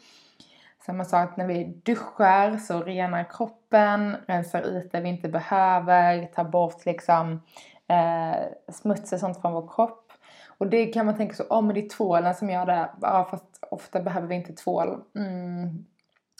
Samma 0.86 1.04
sak 1.04 1.36
när 1.36 1.46
vi 1.46 1.64
duschar 1.64 2.56
så 2.56 2.82
renar 2.82 3.24
kroppen, 3.30 4.16
rensar 4.26 4.62
ut 4.62 4.92
det 4.92 5.00
vi 5.00 5.08
inte 5.08 5.28
behöver, 5.28 6.26
tar 6.26 6.44
bort 6.44 6.86
liksom 6.86 7.42
eh, 7.88 8.72
smuts 8.72 9.12
och 9.12 9.18
sånt 9.18 9.40
från 9.40 9.52
vår 9.52 9.68
kropp. 9.76 10.12
Och 10.58 10.66
det 10.66 10.86
kan 10.86 11.06
man 11.06 11.16
tänka 11.16 11.34
så, 11.34 11.44
om 11.44 11.68
oh, 11.68 11.74
det 11.74 11.80
är 11.80 11.88
tvålen 11.88 12.34
som 12.34 12.50
gör 12.50 12.66
det. 12.66 12.90
Ja 13.00 13.28
fast 13.30 13.64
ofta 13.70 14.00
behöver 14.00 14.28
vi 14.28 14.34
inte 14.34 14.52
tvål. 14.52 15.00
Mm, 15.16 15.86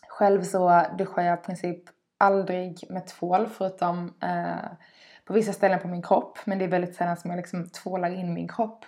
själv 0.08 0.42
så 0.42 0.82
duschar 0.99 1.22
jag 1.22 1.38
i 1.38 1.42
princip 1.42 1.82
aldrig 2.18 2.84
med 2.88 3.06
tvål 3.06 3.46
förutom 3.46 4.14
eh, 4.22 4.72
på 5.25 5.33
vissa 5.33 5.52
ställen 5.52 5.81
på 5.81 5.88
min 5.88 6.02
kropp. 6.02 6.38
Men 6.45 6.59
det 6.59 6.64
är 6.64 6.69
väldigt 6.69 6.95
sällan 6.95 7.17
som 7.17 7.31
jag 7.31 7.37
liksom 7.37 7.69
tvålar 7.69 8.11
in 8.11 8.35
min 8.35 8.49
kropp. 8.49 8.85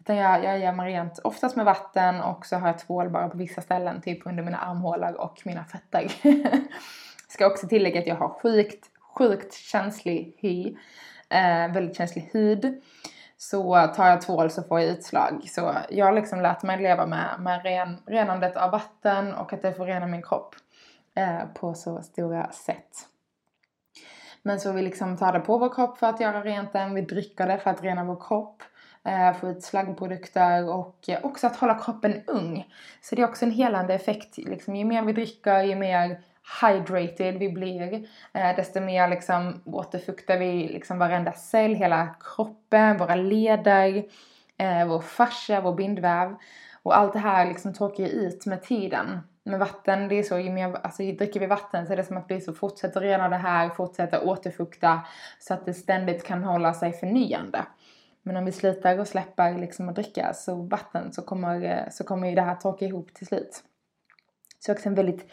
Utan 0.00 0.16
jag, 0.16 0.44
jag 0.44 0.58
gör 0.58 0.72
mig 0.72 0.92
rent 0.92 1.18
oftast 1.18 1.56
med 1.56 1.64
vatten 1.64 2.20
och 2.20 2.46
så 2.46 2.56
har 2.56 2.68
jag 2.68 2.78
tvål 2.78 3.10
bara 3.10 3.28
på 3.28 3.38
vissa 3.38 3.60
ställen. 3.60 4.00
Typ 4.00 4.26
under 4.26 4.42
mina 4.42 4.58
armhålor 4.58 5.12
och 5.12 5.42
mina 5.44 5.64
fötter. 5.64 6.12
Ska 7.28 7.46
också 7.46 7.68
tillägga 7.68 8.00
att 8.00 8.06
jag 8.06 8.16
har 8.16 8.28
sjukt, 8.28 8.86
sjukt 9.14 9.54
känslig 9.54 10.34
hy. 10.38 10.76
Eh, 11.28 11.72
väldigt 11.72 11.96
känslig 11.96 12.30
hud. 12.32 12.82
Så 13.36 13.86
tar 13.86 14.06
jag 14.06 14.22
tvål 14.22 14.50
så 14.50 14.62
får 14.62 14.80
jag 14.80 14.88
utslag. 14.88 15.42
Så 15.48 15.74
jag 15.90 16.06
har 16.06 16.12
liksom 16.12 16.40
lärt 16.40 16.62
mig 16.62 16.82
leva 16.82 17.06
med, 17.06 17.40
med 17.40 17.62
ren, 17.62 17.96
renandet 18.06 18.56
av 18.56 18.70
vatten 18.70 19.34
och 19.34 19.52
att 19.52 19.62
det 19.62 19.72
får 19.72 19.86
rena 19.86 20.06
min 20.06 20.22
kropp. 20.22 20.54
Eh, 21.14 21.44
på 21.54 21.74
så 21.74 22.02
stora 22.02 22.50
sätt. 22.50 23.08
Men 24.48 24.60
så 24.60 24.72
vi 24.72 24.82
liksom 24.82 25.16
tar 25.16 25.32
det 25.32 25.40
på 25.40 25.58
vår 25.58 25.74
kropp 25.74 25.98
för 25.98 26.06
att 26.06 26.20
göra 26.20 26.42
rent 26.42 26.72
den, 26.72 26.94
vi 26.94 27.00
dricker 27.00 27.46
det 27.46 27.58
för 27.58 27.70
att 27.70 27.82
rena 27.82 28.04
vår 28.04 28.20
kropp, 28.28 28.62
eh, 29.04 29.32
få 29.32 29.48
ut 29.48 29.62
slaggprodukter 29.62 30.68
och 30.68 31.08
eh, 31.08 31.18
också 31.22 31.46
att 31.46 31.56
hålla 31.56 31.74
kroppen 31.74 32.22
ung. 32.26 32.66
Så 33.00 33.14
det 33.14 33.22
är 33.22 33.28
också 33.28 33.44
en 33.44 33.50
helande 33.50 33.94
effekt. 33.94 34.38
Liksom, 34.38 34.76
ju 34.76 34.84
mer 34.84 35.02
vi 35.02 35.12
dricker, 35.12 35.62
ju 35.62 35.74
mer 35.74 36.20
hydrated 36.62 37.38
vi 37.38 37.48
blir, 37.48 38.08
eh, 38.32 38.56
desto 38.56 38.80
mer 38.80 39.08
liksom 39.08 39.62
återfuktar 39.64 40.38
vi 40.38 40.68
liksom 40.68 40.98
varenda 40.98 41.32
cell, 41.32 41.74
hela 41.74 42.14
kroppen, 42.20 42.96
våra 42.96 43.14
leder, 43.14 44.04
eh, 44.58 44.86
vår 44.86 45.00
fascia, 45.00 45.60
vår 45.60 45.74
bindväv. 45.74 46.36
Och 46.82 46.96
allt 46.96 47.12
det 47.12 47.18
här 47.18 47.46
liksom 47.46 47.74
torkar 47.74 48.04
ju 48.04 48.10
ut 48.10 48.46
med 48.46 48.62
tiden 48.62 49.20
med 49.42 49.58
vatten, 49.58 50.08
det 50.08 50.14
är 50.14 50.22
så, 50.22 50.38
ju 50.38 50.50
mer, 50.50 50.76
alltså 50.82 51.02
dricker 51.02 51.40
vi 51.40 51.46
vatten 51.46 51.86
så 51.86 51.92
är 51.92 51.96
det 51.96 52.04
som 52.04 52.16
att 52.16 52.30
vi 52.30 52.40
så 52.40 52.52
fortsätter 52.52 53.00
rena 53.00 53.28
det 53.28 53.36
här, 53.36 53.68
fortsätter 53.70 54.28
återfukta 54.28 55.00
så 55.38 55.54
att 55.54 55.66
det 55.66 55.74
ständigt 55.74 56.24
kan 56.24 56.44
hålla 56.44 56.74
sig 56.74 56.92
förnyande. 56.92 57.66
Men 58.22 58.36
om 58.36 58.44
vi 58.44 58.52
slutar 58.52 58.98
och 58.98 59.08
släpper 59.08 59.58
liksom 59.58 59.88
att 59.88 59.94
dricka 59.94 60.34
så 60.34 60.54
vatten 60.54 61.12
så 61.12 61.22
kommer, 61.22 61.88
så 61.90 62.04
kommer 62.04 62.28
ju 62.28 62.34
det 62.34 62.42
här 62.42 62.54
torka 62.54 62.84
ihop 62.84 63.14
till 63.14 63.26
slut. 63.26 63.62
Så 64.58 64.72
också 64.72 64.88
en 64.88 64.94
väldigt 64.94 65.30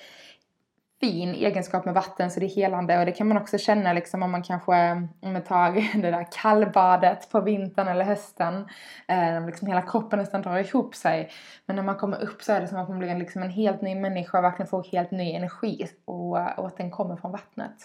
fin 1.00 1.34
egenskap 1.34 1.86
med 1.86 1.94
vatten 1.94 2.32
så 2.32 2.40
det 2.40 2.46
är 2.46 2.56
helande 2.56 3.00
och 3.00 3.06
det 3.06 3.12
kan 3.12 3.28
man 3.28 3.38
också 3.38 3.58
känna 3.58 3.94
liksom 3.94 4.24
om 4.24 4.32
man 4.32 4.44
kanske, 4.44 4.92
om 5.20 5.34
man 5.34 5.44
tar 5.44 5.72
det 6.02 6.12
där 6.12 6.28
kallbadet 6.32 7.32
på 7.32 7.42
vintern 7.42 7.88
eller 7.88 8.06
hösten, 8.06 8.68
eh, 9.08 9.46
liksom 9.46 9.68
hela 9.68 9.82
kroppen 9.82 10.20
nästan 10.20 10.42
drar 10.42 10.58
ihop 10.58 10.96
sig. 10.96 11.30
Men 11.66 11.76
när 11.76 11.84
man 11.84 11.96
kommer 11.96 12.24
upp 12.24 12.44
så 12.44 12.54
är 12.54 12.62
det 12.62 12.68
som 12.68 12.78
att 12.78 12.90
man 12.90 13.00
blir 13.00 13.16
liksom 13.16 13.44
en 13.44 13.50
helt 13.50 13.82
ny 13.82 13.96
människa 13.96 14.38
och 14.38 14.44
verkligen 14.44 14.68
får 14.68 14.84
helt 14.92 15.12
ny 15.12 15.34
energi 15.34 15.88
och, 16.06 16.32
och 16.32 16.68
att 16.68 16.78
den 16.78 16.92
kommer 16.92 17.16
från 17.16 17.32
vattnet. 17.32 17.76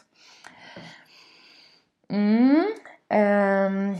Mm. 2.08 2.66
Um, 3.14 3.96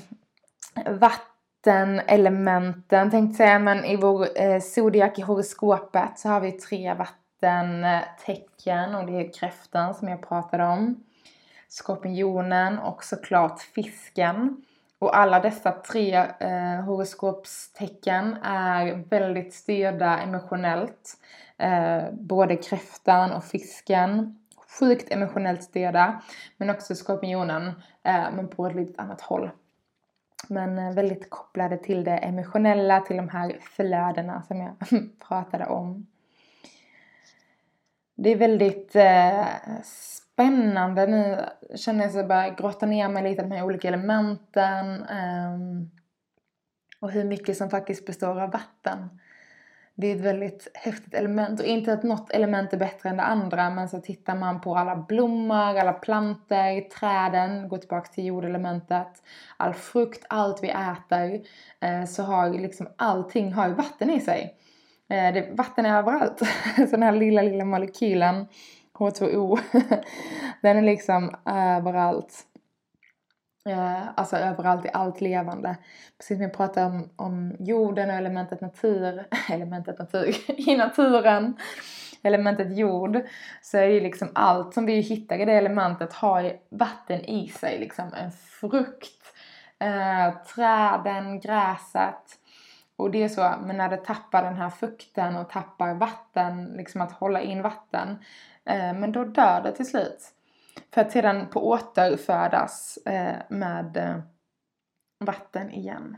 vattenelementen 0.99 3.11
tänkte 3.11 3.43
jag 3.43 3.49
säga, 3.49 3.59
men 3.59 3.85
i 3.85 3.97
vår 3.97 4.41
eh, 4.41 4.61
zodiac 4.61 5.19
i 5.19 5.23
horoskopet 5.23 6.19
så 6.19 6.29
har 6.29 6.41
vi 6.41 6.53
tre 6.53 6.95
vatten 6.95 7.20
vattentecken 7.41 8.95
eh, 8.95 8.99
och 9.01 9.07
det 9.07 9.13
är 9.13 9.33
kräftan 9.33 9.95
som 9.95 10.09
jag 10.09 10.29
pratade 10.29 10.65
om. 10.65 11.05
Skorpionen 11.69 12.79
och 12.79 13.05
såklart 13.05 13.61
fisken. 13.61 14.65
Och 14.99 15.17
alla 15.17 15.41
dessa 15.41 15.73
tre 15.73 16.15
eh, 16.39 16.81
horoskopstecken 16.85 18.37
är 18.43 19.05
väldigt 19.09 19.55
styrda 19.55 20.19
emotionellt. 20.19 21.17
Eh, 21.59 22.03
både 22.13 22.57
kräftan 22.57 23.33
och 23.33 23.45
fisken. 23.45 24.39
Sjukt 24.81 25.13
emotionellt 25.13 25.63
styrda. 25.63 26.23
Men 26.57 26.71
också 26.71 26.95
skorpionen, 26.95 27.67
eh, 28.03 28.27
men 28.33 28.49
på 28.49 28.67
ett 28.67 28.77
lite 28.77 29.03
annat 29.03 29.21
håll. 29.21 29.51
Men 30.49 30.79
eh, 30.79 30.95
väldigt 30.95 31.31
kopplade 31.31 31.77
till 31.77 32.05
det 32.05 32.17
emotionella, 32.17 33.01
till 33.01 33.17
de 33.17 33.29
här 33.29 33.59
flödena 33.61 34.43
som 34.43 34.61
jag 34.61 34.75
pratade 35.29 35.67
om. 35.67 36.07
Det 38.23 38.31
är 38.31 38.37
väldigt 38.37 38.97
eh, 38.97 39.47
spännande 39.85 41.07
nu. 41.07 41.45
Känner 41.77 42.01
jag 42.01 42.09
att 42.09 42.15
jag 42.17 42.29
börjar 42.29 42.57
grotta 42.57 42.87
ner 42.87 43.09
mig 43.09 43.23
lite 43.23 43.43
i 43.43 43.49
de 43.49 43.55
här 43.55 43.65
olika 43.65 43.89
elementen. 43.89 45.03
Eh, 45.03 45.57
och 47.01 47.11
hur 47.11 47.25
mycket 47.25 47.57
som 47.57 47.71
faktiskt 47.71 48.07
består 48.07 48.41
av 48.41 48.51
vatten. 48.51 49.21
det 49.95 50.07
är 50.07 50.17
ett 50.17 50.21
väldigt 50.21 50.69
häftigt 50.75 51.15
element 51.15 51.61
och 51.61 51.67
inte 51.67 51.93
att 51.93 52.03
något 52.03 52.31
element 52.31 52.73
är 52.73 52.79
bättre 52.79 53.09
än 53.09 53.17
det 53.17 53.23
andra 53.23 53.71
men 53.71 53.89
så 53.89 54.01
tittar 54.01 54.35
man 54.35 54.61
på 54.61 54.77
alla 54.77 54.97
blommor, 54.97 55.79
alla 55.79 55.93
planter, 55.93 56.81
träden, 56.81 57.69
går 57.69 57.79
tillbaka 57.79 58.13
till 58.13 58.27
jordelementet, 58.27 59.23
all 59.57 59.75
frukt, 59.75 60.27
allt 60.29 60.63
vi 60.63 60.69
äter 60.69 61.47
eh, 61.81 62.05
så 62.05 62.23
har 62.23 62.51
liksom 62.51 62.89
allting 62.97 63.53
har 63.53 63.69
vatten 63.69 64.11
i 64.11 64.21
sig. 64.21 64.60
Eh, 65.11 65.35
det, 65.35 65.49
vatten 65.51 65.87
är 65.87 65.99
överallt. 65.99 66.39
så 66.77 66.85
den 66.85 67.03
här 67.03 67.13
lilla, 67.13 67.43
lilla 67.43 67.65
molekylen 67.65 68.47
H2O 68.99 69.59
den 70.63 70.77
är 70.77 70.83
liksom 70.83 71.35
överallt. 71.45 72.47
Eh, 73.69 74.09
alltså 74.15 74.37
överallt 74.37 74.87
i 74.87 74.91
allt 74.93 75.21
levande. 75.21 75.77
Precis 76.19 76.37
som 76.37 76.43
jag 76.43 76.53
pratade 76.53 76.87
om, 76.87 77.11
om 77.17 77.57
jorden 77.59 78.11
och 78.11 78.17
elementet 78.17 78.61
natur, 78.61 79.27
elementet 79.51 79.99
natur, 79.99 80.37
i 80.69 80.77
naturen, 80.77 81.57
elementet 82.23 82.79
jord, 82.79 83.21
så 83.63 83.79
är 83.79 83.87
ju 83.87 84.01
liksom 84.01 84.29
allt 84.35 84.75
som 84.75 84.87
vi 84.87 85.01
hittar 85.01 85.39
i 85.39 85.45
det 85.45 85.53
elementet 85.53 86.13
har 86.13 86.53
vatten 86.69 87.21
i 87.21 87.49
sig. 87.49 87.79
Liksom 87.79 88.15
en 88.15 88.31
frukt, 88.33 89.35
eh, 89.79 90.43
träden, 90.55 91.41
gräset. 91.41 92.39
Och 93.01 93.11
det 93.11 93.23
är 93.23 93.29
så, 93.29 93.55
men 93.61 93.77
när 93.77 93.89
det 93.89 94.05
tappar 94.05 94.43
den 94.43 94.57
här 94.57 94.71
fukten 94.71 95.37
och 95.37 95.51
tappar 95.51 95.95
vatten, 95.95 96.65
liksom 96.65 97.01
att 97.01 97.13
hålla 97.13 97.41
in 97.41 97.63
vatten, 97.63 98.19
eh, 98.65 98.93
men 98.93 99.13
då 99.13 99.25
dör 99.25 99.63
det 99.63 99.73
till 99.73 99.87
slut. 99.87 100.35
För 100.95 101.01
att 101.01 101.13
sedan 101.13 101.47
på 101.47 101.69
återfödas 101.69 102.99
eh, 103.07 103.37
med 103.49 103.97
eh, 103.97 104.21
vatten 105.25 105.71
igen. 105.71 106.17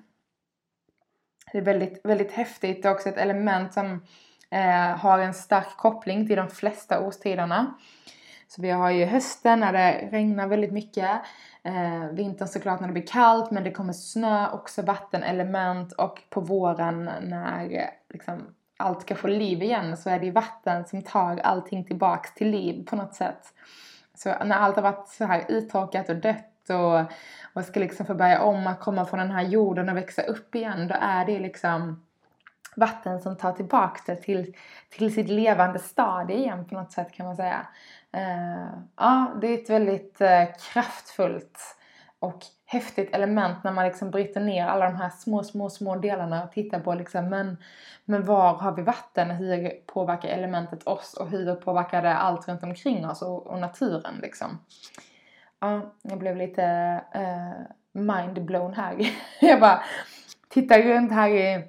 Det 1.53 1.59
är 1.59 1.63
väldigt, 1.63 2.01
väldigt 2.05 2.33
häftigt. 2.33 2.83
Det 2.83 2.89
är 2.89 2.93
också 2.93 3.09
ett 3.09 3.19
element 3.19 3.73
som 3.73 4.05
eh, 4.51 4.97
har 4.97 5.19
en 5.19 5.35
stark 5.35 5.77
koppling 5.77 6.27
till 6.27 6.37
de 6.37 6.49
flesta 6.49 7.01
årstiderna. 7.01 7.75
Så 8.55 8.63
vi 8.63 8.71
har 8.71 8.91
ju 8.91 9.05
hösten 9.05 9.61
när 9.61 9.73
det 9.73 10.09
regnar 10.11 10.47
väldigt 10.47 10.73
mycket. 10.73 11.11
Eh, 11.63 12.07
vintern 12.13 12.49
såklart 12.49 12.81
när 12.81 12.87
det 12.87 12.93
blir 12.93 13.07
kallt 13.07 13.51
men 13.51 13.65
det 13.65 13.71
kommer 13.71 13.93
snö, 13.93 14.51
också 14.51 14.83
vattenelement 14.83 15.93
och 15.93 16.23
på 16.31 16.41
våren 16.41 17.11
när 17.23 17.91
liksom, 18.13 18.55
allt 18.77 19.03
ska 19.03 19.15
få 19.15 19.29
liv 19.29 19.63
igen 19.63 19.97
så 19.97 20.11
är 20.11 20.19
det 20.19 20.27
ju 20.27 20.33
vatten 20.33 20.85
som 20.85 21.03
tar 21.03 21.37
allting 21.37 21.85
tillbaks 21.85 22.35
till 22.35 22.51
liv 22.51 22.87
på 22.87 22.97
något 22.97 23.15
sätt. 23.15 23.55
Så 24.15 24.29
när 24.45 24.57
allt 24.57 24.77
har 24.77 24.83
varit 24.83 25.09
så 25.09 25.25
här 25.25 25.45
uttorkat 25.49 26.09
och 26.09 26.17
dött 26.17 26.71
och, 26.71 27.13
och 27.53 27.65
ska 27.65 27.81
liksom 27.81 28.07
få 28.07 28.15
börja 28.15 28.43
om 28.43 28.67
att 28.67 28.81
komma 28.81 29.07
från 29.07 29.19
den 29.19 29.31
här 29.31 29.43
jorden 29.43 29.89
och 29.89 29.97
växa 29.97 30.23
upp 30.23 30.55
igen, 30.55 30.89
då 30.89 30.95
är 31.01 31.25
det 31.25 31.39
liksom 31.39 32.03
vatten 32.77 33.21
som 33.21 33.37
tar 33.37 33.53
tillbaka 33.53 34.01
det 34.07 34.17
till, 34.17 34.55
till 34.91 35.15
sitt 35.15 35.29
levande 35.29 35.79
stadie 35.79 36.37
igen 36.37 36.65
på 36.65 36.75
något 36.75 36.93
sätt 36.93 37.13
kan 37.13 37.27
man 37.27 37.37
säga. 37.37 37.67
Uh, 38.17 38.79
ja, 38.97 39.33
det 39.41 39.47
är 39.47 39.55
ett 39.55 39.71
väldigt 39.71 40.21
uh, 40.21 40.73
kraftfullt 40.73 41.59
och 42.19 42.39
häftigt 42.67 43.15
element 43.15 43.65
när 43.65 43.73
man 43.73 43.85
liksom 43.85 44.11
bryter 44.11 44.41
ner 44.41 44.67
alla 44.67 44.85
de 44.85 44.97
här 44.97 45.11
små, 45.11 45.45
små, 45.45 45.71
små 45.71 45.97
delarna 45.97 46.45
och 46.45 46.53
tittar 46.53 46.81
på 46.81 46.95
liksom, 46.95 47.29
men, 47.29 47.57
men 48.05 48.25
var 48.25 48.55
har 48.55 48.73
vi 48.73 48.83
vatten? 48.83 49.31
Hur 49.31 49.71
påverkar 49.87 50.29
elementet 50.29 50.87
oss 50.87 51.15
och 51.15 51.29
hur 51.29 51.55
påverkar 51.55 52.03
det 52.03 52.15
allt 52.15 52.49
runt 52.49 52.63
omkring 52.63 53.07
oss 53.07 53.23
och, 53.23 53.47
och 53.47 53.59
naturen 53.59 54.15
liksom? 54.23 54.59
Ja, 55.61 55.81
jag 56.03 56.19
blev 56.19 56.37
lite 56.37 56.65
eh, 57.15 57.21
uh, 57.21 57.53
mind 57.93 58.51
här. 58.77 58.97
jag 59.41 59.61
bara 59.61 59.83
tittar 60.49 60.83
runt 60.83 61.13
här 61.13 61.29
i, 61.29 61.65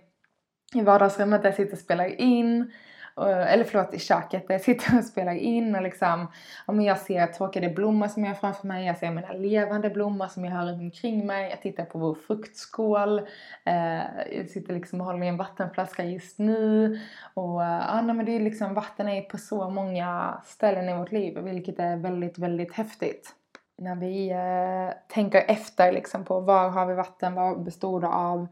i 0.76 0.82
vardagsrummet 0.82 1.42
där 1.42 1.50
jag 1.50 1.56
sitter 1.56 1.74
och 1.74 1.80
spelar 1.80 2.22
in 2.22 2.72
eh, 3.18 3.54
eller 3.54 3.64
förlåt, 3.64 3.94
i 3.94 4.00
köket 4.00 4.48
där 4.48 4.54
jag 4.54 4.62
sitter 4.62 4.98
och 4.98 5.04
spelar 5.04 5.34
in 5.34 5.76
och 5.76 5.82
liksom, 5.82 6.32
ja, 6.68 6.74
men 6.74 6.86
jag 6.86 6.98
ser 6.98 7.28
torkade 7.28 7.70
blommor 7.70 8.08
som 8.08 8.24
jag 8.24 8.32
har 8.32 8.36
framför 8.36 8.68
mig, 8.68 8.86
jag 8.86 8.98
ser 8.98 9.12
mina 9.12 9.34
levande 9.34 9.90
blommor 9.90 10.28
som 10.28 10.46
jag 10.46 10.52
har 10.52 10.66
runt 10.66 10.82
omkring 10.82 11.28
mig, 11.28 11.50
jag 11.50 11.62
tittar 11.62 11.86
på 11.86 12.00
vår 12.00 12.16
fruktskål, 12.16 13.20
eh, 13.66 14.02
jag 14.38 14.50
sitter 14.50 14.74
liksom 14.74 15.02
och 15.02 15.08
håller 15.08 15.24
i 15.24 15.28
en 15.28 15.38
vattenflaska 15.38 16.04
just 16.04 16.40
nu 16.40 17.00
och 17.34 17.64
eh, 17.64 17.84
ja, 17.88 18.02
nej, 18.02 18.16
men 18.16 18.26
det 18.26 18.36
är 18.36 18.40
liksom, 18.40 18.74
vatten 18.74 19.10
är 19.10 19.22
på 19.22 19.38
så 19.38 19.70
många 19.70 20.42
ställen 20.46 20.90
i 20.90 20.98
vårt 20.98 21.12
liv 21.12 21.38
vilket 21.40 21.80
är 21.80 21.98
väldigt, 21.98 22.38
väldigt 22.38 22.74
häftigt. 22.74 23.36
När 23.78 23.96
vi 23.96 24.30
eh, 24.32 24.98
tänker 25.08 25.44
efter 25.48 25.92
liksom 25.92 26.26
på 26.26 26.40
var 26.40 26.70
har 26.70 26.86
vi 26.86 26.94
vatten, 26.94 27.36
vad 27.36 27.64
består 27.64 28.02
det 28.02 28.08
av? 28.08 28.48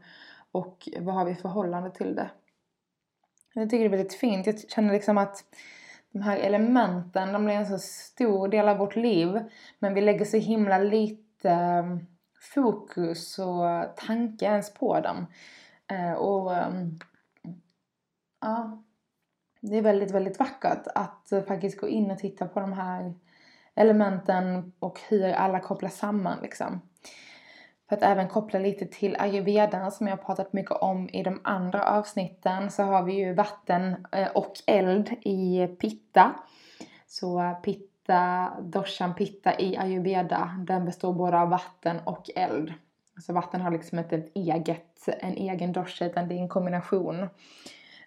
Och 0.52 0.88
vad 0.98 1.14
har 1.14 1.24
vi 1.24 1.34
förhållande 1.34 1.90
till 1.90 2.14
det. 2.14 2.30
Jag 3.54 3.70
tycker 3.70 3.78
det 3.78 3.94
är 3.94 3.96
väldigt 3.96 4.14
fint. 4.14 4.46
Jag 4.46 4.70
känner 4.70 4.92
liksom 4.92 5.18
att 5.18 5.44
de 6.12 6.22
här 6.22 6.36
elementen, 6.36 7.32
de 7.32 7.44
blir 7.44 7.54
en 7.54 7.66
så 7.66 7.78
stor 7.78 8.48
del 8.48 8.68
av 8.68 8.78
vårt 8.78 8.96
liv. 8.96 9.40
Men 9.78 9.94
vi 9.94 10.00
lägger 10.00 10.24
så 10.24 10.36
himla 10.36 10.78
lite 10.78 11.50
ehm, 11.50 12.06
fokus 12.54 13.38
och 13.38 13.96
tanke 13.96 14.44
ens 14.44 14.74
på 14.74 15.00
dem. 15.00 15.26
Eh, 15.90 16.12
och 16.12 16.56
ehm, 16.56 16.98
ja, 18.40 18.82
det 19.60 19.76
är 19.76 19.82
väldigt, 19.82 20.10
väldigt 20.10 20.38
vackert 20.38 20.86
att 20.94 21.32
faktiskt 21.46 21.80
gå 21.80 21.88
in 21.88 22.10
och 22.10 22.18
titta 22.18 22.46
på 22.46 22.60
de 22.60 22.72
här 22.72 23.14
elementen 23.74 24.72
och 24.78 25.00
hur 25.08 25.32
alla 25.32 25.60
kopplas 25.60 25.96
samman 25.96 26.38
liksom. 26.42 26.80
För 27.92 27.96
att 27.96 28.02
även 28.02 28.28
koppla 28.28 28.58
lite 28.58 28.86
till 28.86 29.16
ayurvedan 29.18 29.92
som 29.92 30.06
jag 30.06 30.16
har 30.16 30.22
pratat 30.22 30.52
mycket 30.52 30.72
om 30.72 31.08
i 31.12 31.22
de 31.22 31.40
andra 31.44 31.84
avsnitten 31.84 32.70
så 32.70 32.82
har 32.82 33.02
vi 33.02 33.12
ju 33.12 33.34
vatten 33.34 34.06
eh, 34.12 34.28
och 34.28 34.52
eld 34.66 35.08
i 35.20 35.66
pitta. 35.80 36.34
Så 37.06 37.56
pitta, 37.64 38.52
doshan 38.62 39.14
pitta 39.14 39.60
i 39.60 39.76
ayurveda, 39.76 40.64
den 40.66 40.84
består 40.84 41.12
både 41.12 41.38
av 41.38 41.48
vatten 41.48 42.00
och 42.04 42.30
eld. 42.36 42.72
Så 43.20 43.32
vatten 43.32 43.60
har 43.60 43.70
liksom 43.70 43.98
inte 43.98 44.16
ett 44.16 44.36
eget, 44.36 45.08
en 45.20 45.34
egen 45.34 45.72
dosha 45.72 46.06
utan 46.06 46.28
det 46.28 46.34
är 46.34 46.38
en 46.38 46.48
kombination. 46.48 47.28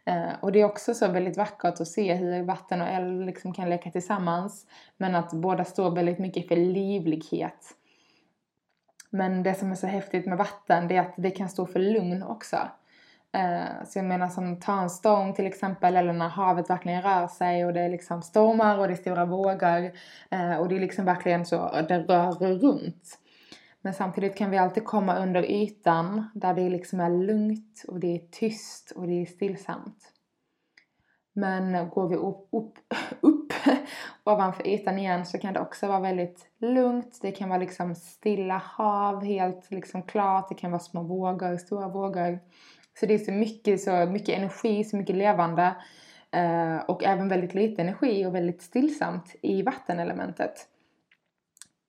Eh, 0.06 0.34
och 0.41 0.52
det 0.52 0.62
är 0.62 0.65
också 0.65 0.93
så 0.93 1.08
väldigt 1.08 1.38
vackert 1.38 1.80
att 1.80 1.88
se 1.88 2.13
hur 2.13 2.43
vatten 2.43 2.82
och 2.82 2.88
eld 2.88 3.26
liksom 3.26 3.54
kan 3.54 3.69
leka 3.69 3.91
tillsammans. 3.91 4.67
Men 4.98 5.15
att 5.15 5.34
båda 5.34 5.65
står 5.65 5.95
väldigt 5.95 6.19
mycket 6.19 6.48
för 6.48 6.56
livlighet. 6.56 7.76
Men 9.10 9.44
det 9.44 9.54
som 9.54 9.72
är 9.72 9.76
så 9.76 9.88
häftigt 9.88 10.26
med 10.26 10.38
vatten 10.38 10.88
det 10.88 10.96
är 10.96 11.02
att 11.02 11.13
det 11.18 11.32
kan 11.32 11.50
stå 11.50 11.65
för 11.65 11.80
lugn 11.80 12.24
också. 12.24 12.58
Eh, 13.36 13.86
så 13.86 14.00
jag 14.00 14.06
menar 14.06 14.30
som 14.30 14.60
ta 14.60 14.82
en 14.82 14.89
storm 14.89 15.34
till 15.34 15.46
exempel 15.46 15.96
eller 15.96 16.13
när 16.13 16.30
havet 16.30 16.70
verkligen 16.70 17.02
rör 17.02 17.28
sig 17.28 17.65
och 17.65 17.74
det 17.74 17.82
är 17.82 17.89
liksom 17.89 18.22
stormar 18.22 18.78
och 18.78 18.88
det 18.88 18.94
är 18.94 18.98
stora 18.98 19.26
vågor 19.26 19.91
eh, 20.32 20.56
och 20.56 20.70
det 20.70 20.76
är 20.76 20.80
liksom 20.80 21.06
verkligen 21.06 21.46
så, 21.46 21.82
det 21.88 22.00
rör 22.00 22.32
runt. 22.32 23.20
Men 23.82 23.94
samtidigt 23.94 24.38
kan 24.38 24.52
vi 24.52 24.58
alltid 24.58 24.86
komma 24.86 25.18
under 25.18 25.52
ytan 25.52 26.30
där 26.34 26.54
det 26.54 26.70
liksom 26.70 27.00
är 27.00 27.10
lugnt 27.10 27.86
och 27.88 28.00
det 28.00 28.15
är 28.15 28.28
tyst 28.32 28.91
och 28.96 29.08
det 29.08 29.22
är 29.22 29.26
stillsamt. 29.26 30.12
Men 31.34 31.89
går 31.89 32.08
vi 32.08 32.15
upp, 32.15 32.48
upp, 32.52 32.74
upp 33.22 33.35
ovanför 34.23 34.67
ytan 34.67 34.97
igen 34.97 35.25
så 35.25 35.38
kan 35.38 35.54
det 35.54 35.60
också 35.60 35.88
vara 35.88 35.99
väldigt 35.99 36.47
lugnt. 36.58 37.19
Det 37.21 37.32
kan 37.32 37.49
vara 37.49 37.60
liksom 37.60 37.95
stilla 37.95 38.58
hav, 38.58 39.23
helt 39.23 39.71
liksom 39.71 40.04
klart. 40.04 40.49
Det 40.49 40.56
kan 40.56 40.71
vara 40.71 40.80
små 40.80 41.04
vågor, 41.04 41.58
stora 41.58 41.88
vågor. 41.88 42.39
Så 42.99 43.06
det 43.06 43.13
är 43.13 43.17
så 43.17 43.32
mycket, 43.32 43.82
så 43.82 44.06
mycket 44.06 44.38
energi, 44.38 44.84
så 44.84 44.97
mycket 44.97 45.15
levande. 45.15 45.75
Eh, 46.32 46.78
och 46.78 47.04
även 47.04 47.30
väldigt 47.30 47.54
lite 47.54 47.82
energi 47.82 48.25
och 48.25 48.36
väldigt 48.36 48.62
stillsamt 48.62 49.36
i 49.41 49.62
vattenelementet. 49.62 50.67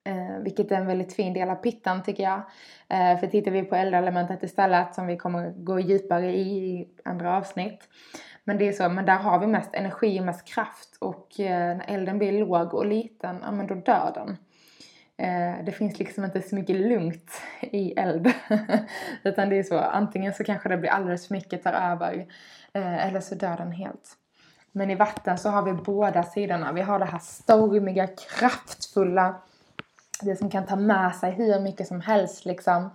Eh, 0.07 0.43
vilket 0.43 0.73
är 0.73 0.77
en 0.77 0.87
väldigt 0.87 1.13
fin 1.13 1.33
del 1.33 1.51
av 1.51 1.55
pittan 1.55 2.03
tycker 2.03 2.23
jag. 2.23 2.43
Eh, 2.89 3.19
för 3.19 3.27
tittar 3.27 3.51
vi 3.51 3.63
på 3.63 3.77
eldelementet 3.77 4.43
istället 4.43 4.95
som 4.95 5.07
vi 5.07 5.17
kommer 5.17 5.51
gå 5.51 5.81
djupare 5.81 6.37
i 6.37 6.57
i 6.67 6.89
andra 7.05 7.37
avsnitt 7.37 7.89
men 8.49 8.59
det 8.59 8.69
är 8.69 8.73
så, 8.73 8.89
men 8.89 9.07
där 9.07 9.17
har 9.17 9.39
vi 9.39 9.47
mest 9.47 9.75
energi 9.75 10.21
och 10.21 10.25
mest 10.25 10.45
kraft 10.45 10.97
och 10.99 11.41
eh, 11.41 11.77
när 11.77 11.85
elden 11.89 12.19
blir 12.19 12.33
låg 12.33 12.75
och 12.75 12.87
liten, 12.87 13.39
ja 13.43 13.51
men 13.51 13.67
då 13.67 13.75
dör 13.75 14.13
den. 14.15 14.37
Eh, 15.17 15.65
det 15.65 15.73
finns 15.73 15.99
liksom 15.99 16.25
inte 16.25 16.43
så 16.43 16.55
mycket 16.55 16.77
lugnt 16.77 17.31
i 17.61 17.93
eld. 17.93 18.33
Utan 19.23 19.49
det 19.49 19.59
är 19.59 19.63
så, 19.63 19.79
antingen 19.79 20.35
så 20.35 20.45
kanske 20.45 20.69
det 20.69 20.77
blir 20.77 20.91
alldeles 20.91 21.27
för 21.27 21.35
mycket 21.35 21.63
tar 21.63 21.73
över 21.73 22.27
eh, 22.73 23.07
eller 23.07 23.21
så 23.21 23.35
dör 23.35 23.57
den 23.57 23.73
helt. 23.73 24.17
Men 24.73 24.91
i 24.91 24.95
vatten 24.95 25.39
så 25.39 25.49
har 25.49 25.63
vi 25.63 25.73
båda 25.73 26.23
sidorna. 26.23 26.73
Vi 26.73 26.83
har 26.83 26.99
det 26.99 27.05
här 27.05 27.19
stormiga, 27.19 28.07
kraftfulla, 28.07 29.43
det 30.23 30.37
som 30.37 30.51
kan 30.51 30.67
ta 30.67 30.77
med 30.77 31.15
sig 31.15 31.31
hur 31.31 31.61
mycket 31.61 31.87
som 31.87 32.01
helst 32.01 32.45
liksom. 32.45 32.91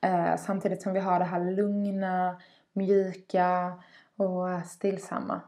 Eh, 0.00 0.36
samtidigt 0.36 0.82
som 0.82 0.92
vi 0.92 1.00
har 1.00 1.18
det 1.18 1.24
här 1.24 1.40
lugna, 1.40 2.40
mjuka, 2.72 3.72
och 4.20 4.66
stillsamma. 4.66 5.40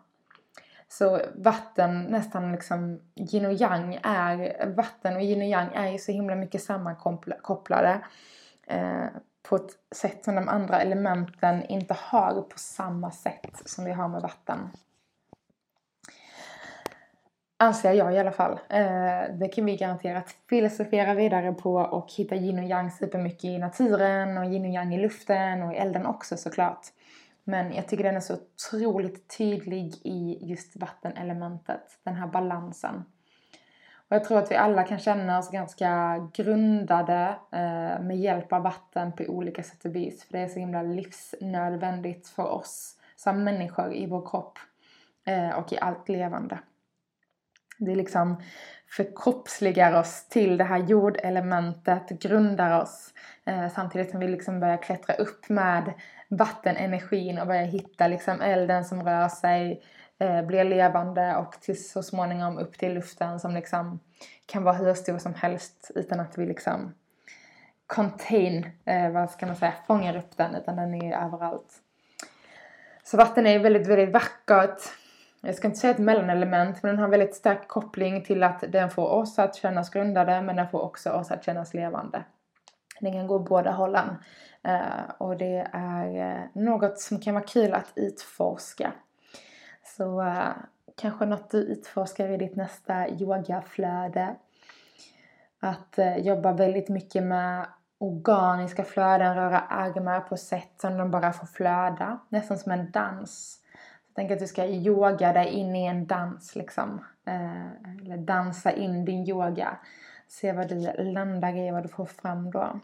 Så 0.88 1.20
vatten, 1.34 2.02
nästan 2.02 2.52
liksom 2.52 3.00
yin 3.14 3.46
och 3.46 3.52
yang 3.52 3.98
är, 4.02 4.66
vatten 4.66 5.16
och 5.16 5.22
yin 5.22 5.40
och 5.40 5.48
yang 5.48 5.68
är 5.74 5.92
ju 5.92 5.98
så 5.98 6.12
himla 6.12 6.34
mycket 6.34 6.62
sammankopplade. 6.62 8.00
Eh, 8.66 9.06
på 9.42 9.56
ett 9.56 9.70
sätt 9.94 10.24
som 10.24 10.34
de 10.34 10.48
andra 10.48 10.80
elementen 10.80 11.62
inte 11.62 11.96
har 11.98 12.42
på 12.42 12.58
samma 12.58 13.10
sätt 13.10 13.62
som 13.64 13.84
vi 13.84 13.92
har 13.92 14.08
med 14.08 14.22
vatten. 14.22 14.58
Anser 17.56 17.92
jag 17.92 18.14
i 18.14 18.18
alla 18.18 18.32
fall. 18.32 18.52
Eh, 18.68 19.34
det 19.38 19.48
kan 19.54 19.64
vi 19.64 19.76
garanterat 19.76 20.36
filosofera 20.48 21.14
vidare 21.14 21.52
på 21.52 21.74
och 21.74 22.12
hitta 22.16 22.34
yin 22.34 22.58
och 22.58 22.64
yang 22.64 22.90
supermycket 22.90 23.44
i 23.44 23.58
naturen 23.58 24.38
och 24.38 24.44
yin 24.44 24.64
och 24.64 24.70
yang 24.70 24.94
i 24.94 25.02
luften 25.02 25.62
och 25.62 25.72
i 25.72 25.76
elden 25.76 26.06
också 26.06 26.36
såklart. 26.36 26.86
Men 27.44 27.72
jag 27.72 27.88
tycker 27.88 28.04
den 28.04 28.16
är 28.16 28.20
så 28.20 28.34
otroligt 28.34 29.38
tydlig 29.38 29.94
i 30.04 30.38
just 30.40 30.76
vattenelementet, 30.76 31.98
den 32.02 32.14
här 32.14 32.26
balansen. 32.26 33.04
Och 34.12 34.16
jag 34.16 34.24
tror 34.24 34.38
att 34.38 34.50
vi 34.50 34.56
alla 34.56 34.82
kan 34.82 34.98
känna 34.98 35.38
oss 35.38 35.50
ganska 35.50 36.18
grundade 36.34 37.36
eh, 37.52 38.02
med 38.02 38.16
hjälp 38.16 38.52
av 38.52 38.62
vatten 38.62 39.12
på 39.12 39.24
olika 39.24 39.62
sätt 39.62 39.84
och 39.84 39.96
vis. 39.96 40.24
För 40.24 40.32
det 40.32 40.38
är 40.38 40.48
så 40.48 40.58
himla 40.58 40.82
livsnödvändigt 40.82 42.28
för 42.28 42.48
oss 42.48 42.98
som 43.16 43.44
människor 43.44 43.94
i 43.94 44.06
vår 44.06 44.30
kropp 44.30 44.58
eh, 45.26 45.50
och 45.50 45.72
i 45.72 45.78
allt 45.78 46.08
levande. 46.08 46.58
Det 47.78 47.92
är 47.92 47.96
liksom 47.96 48.42
förkroppsligar 48.96 50.00
oss 50.00 50.28
till 50.28 50.56
det 50.56 50.64
här 50.64 50.78
jordelementet, 50.78 52.08
grundar 52.08 52.82
oss. 52.82 53.14
Eh, 53.46 53.68
samtidigt 53.68 54.10
som 54.10 54.20
vi 54.20 54.28
liksom 54.28 54.60
börjar 54.60 54.82
klättra 54.82 55.14
upp 55.14 55.48
med 55.48 55.92
vattenenergin 56.28 57.38
och 57.38 57.46
börjar 57.46 57.64
hitta 57.64 58.08
liksom 58.08 58.40
elden 58.40 58.84
som 58.84 59.02
rör 59.02 59.28
sig, 59.28 59.82
eh, 60.18 60.42
blir 60.42 60.64
levande 60.64 61.36
och 61.36 61.52
till 61.60 61.88
så 61.88 62.02
småningom 62.02 62.58
upp 62.58 62.78
till 62.78 62.94
luften 62.94 63.40
som 63.40 63.54
liksom 63.54 64.00
kan 64.46 64.64
vara 64.64 64.76
hur 64.76 64.94
stor 64.94 65.18
som 65.18 65.34
helst 65.34 65.90
utan 65.94 66.20
att 66.20 66.38
vi 66.38 66.46
liksom 66.46 66.94
contain, 67.86 68.66
eh, 68.84 69.10
vad 69.10 69.30
ska 69.30 69.46
man 69.46 69.56
säga, 69.56 69.74
fångar 69.86 70.16
upp 70.16 70.36
den 70.36 70.54
utan 70.54 70.76
den 70.76 70.94
är 70.94 71.04
ju 71.04 71.14
överallt. 71.14 71.74
Så 73.04 73.16
vatten 73.16 73.46
är 73.46 73.58
väldigt, 73.58 73.86
väldigt 73.86 74.12
vackert 74.12 74.82
jag 75.44 75.54
ska 75.54 75.68
inte 75.68 75.80
säga 75.80 75.90
ett 75.90 75.98
mellanelement, 75.98 76.82
men 76.82 76.90
den 76.94 77.02
har 77.02 77.08
väldigt 77.08 77.34
stark 77.34 77.68
koppling 77.68 78.24
till 78.24 78.42
att 78.42 78.64
den 78.68 78.90
får 78.90 79.08
oss 79.08 79.38
att 79.38 79.56
kännas 79.56 79.90
grundade, 79.90 80.42
men 80.42 80.56
den 80.56 80.68
får 80.68 80.80
också 80.80 81.10
oss 81.10 81.30
att 81.30 81.44
kännas 81.44 81.74
levande. 81.74 82.24
Den 83.00 83.12
kan 83.12 83.26
gå 83.26 83.38
båda 83.38 83.70
hållen. 83.70 84.08
Uh, 84.68 85.10
och 85.18 85.36
det 85.36 85.68
är 85.72 86.34
uh, 86.34 86.62
något 86.62 86.98
som 86.98 87.20
kan 87.20 87.34
vara 87.34 87.44
kul 87.44 87.74
att 87.74 87.92
utforska. 87.96 88.92
Så 89.84 90.20
uh, 90.22 90.48
kanske 90.96 91.26
något 91.26 91.50
du 91.50 91.58
utforskar 91.58 92.28
i 92.28 92.36
ditt 92.36 92.56
nästa 92.56 93.08
yogaflöde. 93.08 94.36
Att 95.60 95.98
jobba 96.16 96.52
väldigt 96.52 96.88
mycket 96.88 97.22
med 97.22 97.66
organiska 97.98 98.84
flöden, 98.84 99.34
röra 99.34 99.60
armar 99.60 100.20
på 100.20 100.36
sätt 100.36 100.72
som 100.80 100.98
de 100.98 101.10
bara 101.10 101.32
får 101.32 101.46
flöda. 101.46 102.18
Nästan 102.28 102.58
som 102.58 102.72
en 102.72 102.90
dans. 102.90 103.61
Tänk 104.14 104.30
att 104.30 104.38
du 104.38 104.46
ska 104.46 104.66
yoga 104.66 105.32
dig 105.32 105.46
in 105.46 105.76
i 105.76 105.86
en 105.86 106.06
dans 106.06 106.56
liksom. 106.56 107.04
Eh, 107.26 107.72
eller 108.02 108.16
dansa 108.16 108.72
in 108.72 109.04
din 109.04 109.28
yoga. 109.28 109.78
Se 110.28 110.52
vad 110.52 110.68
du 110.68 111.02
landar 111.12 111.56
i, 111.56 111.70
vad 111.70 111.82
du 111.82 111.88
får 111.88 112.06
fram 112.06 112.50
då. 112.50 112.80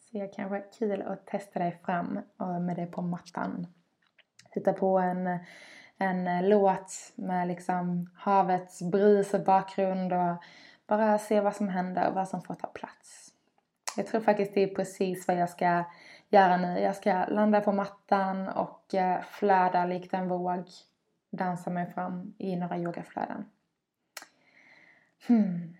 Så 0.00 0.18
det 0.18 0.28
kanske 0.36 0.62
kul 0.78 1.02
att 1.02 1.26
testa 1.26 1.58
dig 1.58 1.78
fram 1.84 2.18
eh, 2.40 2.60
med 2.60 2.76
det 2.76 2.86
på 2.86 3.02
mattan. 3.02 3.66
Titta 4.52 4.72
på 4.72 4.98
en, 4.98 5.38
en 5.98 6.48
låt 6.48 6.92
med 7.14 7.48
liksom 7.48 8.10
havets 8.14 8.82
brus 8.82 9.34
och 9.34 9.44
bakgrund 9.44 10.12
och 10.12 10.36
bara 10.86 11.18
se 11.18 11.40
vad 11.40 11.56
som 11.56 11.68
händer 11.68 12.08
och 12.08 12.14
vad 12.14 12.28
som 12.28 12.42
får 12.42 12.54
ta 12.54 12.66
plats. 12.66 13.32
Jag 13.96 14.06
tror 14.06 14.20
faktiskt 14.20 14.54
det 14.54 14.62
är 14.62 14.74
precis 14.74 15.28
vad 15.28 15.36
jag 15.36 15.50
ska 15.50 15.84
göra 16.28 16.56
nu. 16.56 16.80
Jag 16.80 16.96
ska 16.96 17.24
landa 17.28 17.60
på 17.60 17.72
mattan 17.72 18.48
och 18.48 18.94
eh, 18.94 19.22
flöda 19.22 19.84
likt 19.84 20.14
en 20.14 20.28
våg. 20.28 20.64
Dansa 21.30 21.70
mig 21.70 21.92
fram 21.92 22.34
i 22.38 22.56
några 22.56 22.78
yogaflöden. 22.78 23.44
Hmm. 25.26 25.76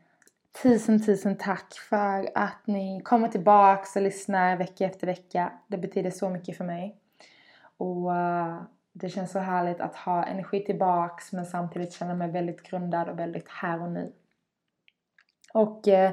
Tusen, 0.62 1.02
tusen 1.06 1.36
tack 1.36 1.74
för 1.74 2.30
att 2.34 2.66
ni 2.66 3.00
kommer 3.04 3.28
tillbaks 3.28 3.96
och 3.96 4.02
lyssnar 4.02 4.56
vecka 4.56 4.84
efter 4.84 5.06
vecka. 5.06 5.52
Det 5.66 5.78
betyder 5.78 6.10
så 6.10 6.30
mycket 6.30 6.56
för 6.56 6.64
mig. 6.64 6.96
Och 7.76 8.16
eh, 8.16 8.62
det 8.92 9.08
känns 9.08 9.32
så 9.32 9.38
härligt 9.38 9.80
att 9.80 9.96
ha 9.96 10.24
energi 10.24 10.64
tillbaks 10.64 11.32
men 11.32 11.46
samtidigt 11.46 11.92
känna 11.92 12.14
mig 12.14 12.30
väldigt 12.30 12.62
grundad 12.62 13.08
och 13.08 13.18
väldigt 13.18 13.48
här 13.48 13.82
och 13.82 13.90
nu. 13.90 14.12
Och 15.54 15.88
eh, 15.88 16.12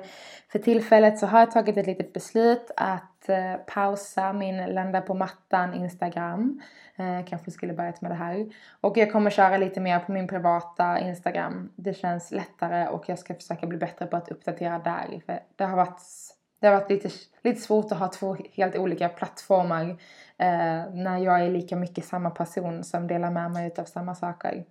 för 0.52 0.60
tillfället 0.60 1.19
så 1.19 1.26
har 1.26 1.39
jag 1.39 1.52
tagit 1.52 1.78
ett 1.78 1.88
litet 1.88 2.13
beslut 2.13 2.72
att 2.78 3.30
eh, 3.30 3.56
pausa 3.56 4.34
min 4.34 4.65
landa 4.65 5.02
på 5.02 5.13
mattan 5.13 5.74
Instagram. 5.74 6.62
Eh, 6.96 7.26
kanske 7.26 7.52
skulle 7.52 7.74
börjat 7.74 8.02
med 8.02 8.12
det 8.12 8.15
här. 8.15 8.46
Och 8.82 8.98
jag 8.98 9.12
kommer 9.12 9.30
köra 9.30 9.58
lite 9.58 9.80
mer 9.80 10.00
på 10.00 10.12
min 10.12 10.28
privata 10.28 11.00
Instagram. 11.00 11.72
Det 11.76 11.93
känns 11.93 12.32
lättare 12.32 12.88
och 12.88 13.10
jag 13.10 13.19
ska 13.19 13.34
försöka 13.34 13.67
bli 13.67 13.78
bättre 13.78 14.06
på 14.06 14.17
att 14.17 14.32
uppdatera 14.32 14.80
där. 14.80 15.22
För 15.26 15.39
det 15.56 15.63
har 15.63 15.78
varit, 15.78 16.02
det 16.60 16.67
har 16.67 16.74
varit 16.74 16.89
lite, 16.89 17.10
lite 17.41 17.62
svårt 17.62 17.91
att 17.91 18.00
ha 18.00 18.08
två 18.08 18.38
helt 18.54 18.76
olika 18.76 19.10
plattformar 19.10 19.89
eh, 20.38 20.93
när 20.93 21.17
jag 21.17 21.46
är 21.46 21.50
lika 21.50 21.76
mycket 21.76 22.06
samma 22.06 22.30
person 22.30 22.84
som 22.84 23.08
delar 23.08 23.32
med 23.32 23.52
mig 23.52 23.67
utav 23.67 23.86
samma 23.86 24.15
saker. 24.15 24.65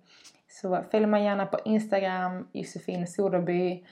Så 0.49 0.83
följ 0.91 1.05
mig 1.05 1.23
gärna 1.23 1.45
på 1.45 1.59
Instagram, 1.65 2.47
Josefin 2.51 3.07
Soderby. 3.07 3.85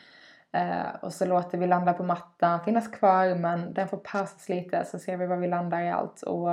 Eh, 0.54 0.96
och 1.02 1.14
så 1.14 1.26
låter 1.26 1.58
vi 1.58 1.68
landa 1.68 1.94
på 1.94 2.04
mattan 2.04 2.64
finnas 2.64 2.88
kvar 2.88 3.36
men 3.36 3.74
den 3.74 3.88
får 3.88 3.98
pausas 3.98 4.50
lite 4.50 4.86
så 4.86 5.00
ser 5.00 5.18
vi 5.18 5.26
var 5.26 5.38
vi 5.38 5.48
landar 5.48 5.82
i 5.82 5.90
allt. 5.90 6.22
Och 6.22 6.50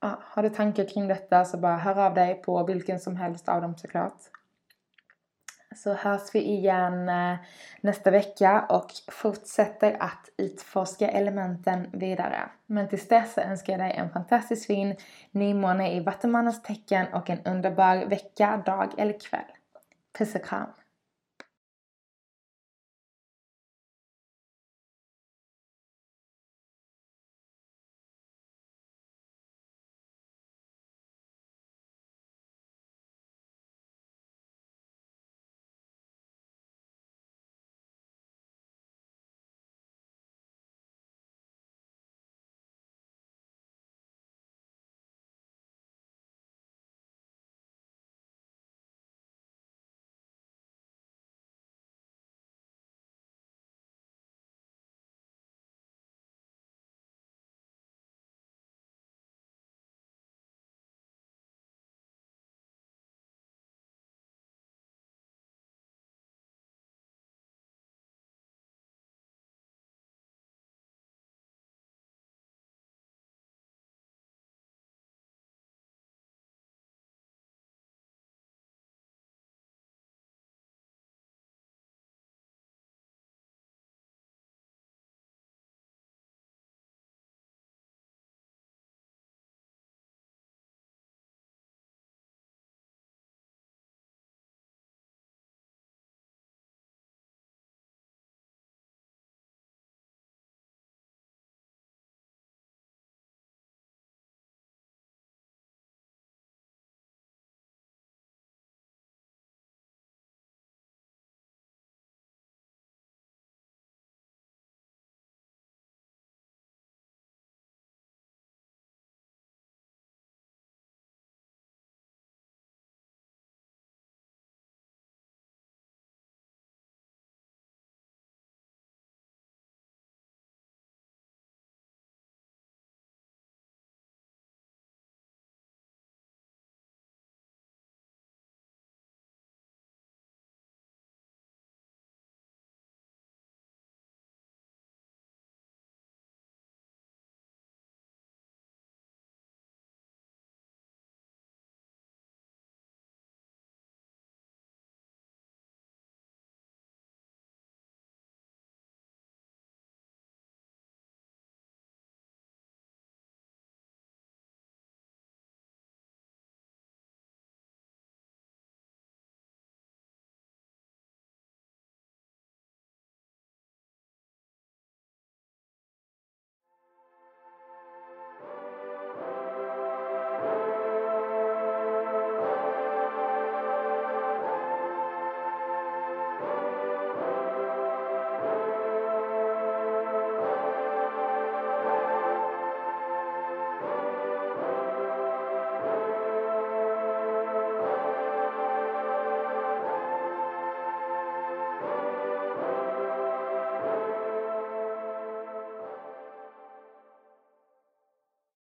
ja, 0.00 0.18
har 0.20 0.42
du 0.42 0.48
tankar 0.48 0.88
kring 0.88 1.08
detta 1.08 1.44
så 1.44 1.56
bara 1.56 1.76
hör 1.76 1.98
av 1.98 2.14
dig 2.14 2.42
på 2.42 2.64
vilken 2.64 3.00
som 3.00 3.16
helst 3.16 3.48
av 3.48 3.62
dem 3.62 3.76
såklart. 3.76 4.18
Så 5.76 5.94
hörs 5.94 6.34
vi 6.34 6.42
igen 6.42 7.08
eh, 7.08 7.36
nästa 7.80 8.10
vecka 8.10 8.66
och 8.68 8.90
fortsätter 9.12 9.96
att 10.00 10.28
utforska 10.36 11.08
elementen 11.08 11.90
vidare. 11.92 12.40
Men 12.66 12.88
tills 12.88 13.08
dess 13.08 13.38
önskar 13.38 13.72
jag 13.72 13.80
dig 13.80 13.92
en 13.92 14.10
fantastiskt 14.10 14.66
fin 14.66 14.96
nymåne 15.30 15.94
i 15.96 16.00
Vattumannens 16.00 16.62
tecken 16.62 17.06
och 17.12 17.30
en 17.30 17.44
underbar 17.44 18.06
vecka, 18.06 18.62
dag 18.66 18.94
eller 18.98 19.20
kväll. 19.20 19.52
Puss 20.18 20.34
och 20.34 20.44
kram! 20.44 20.83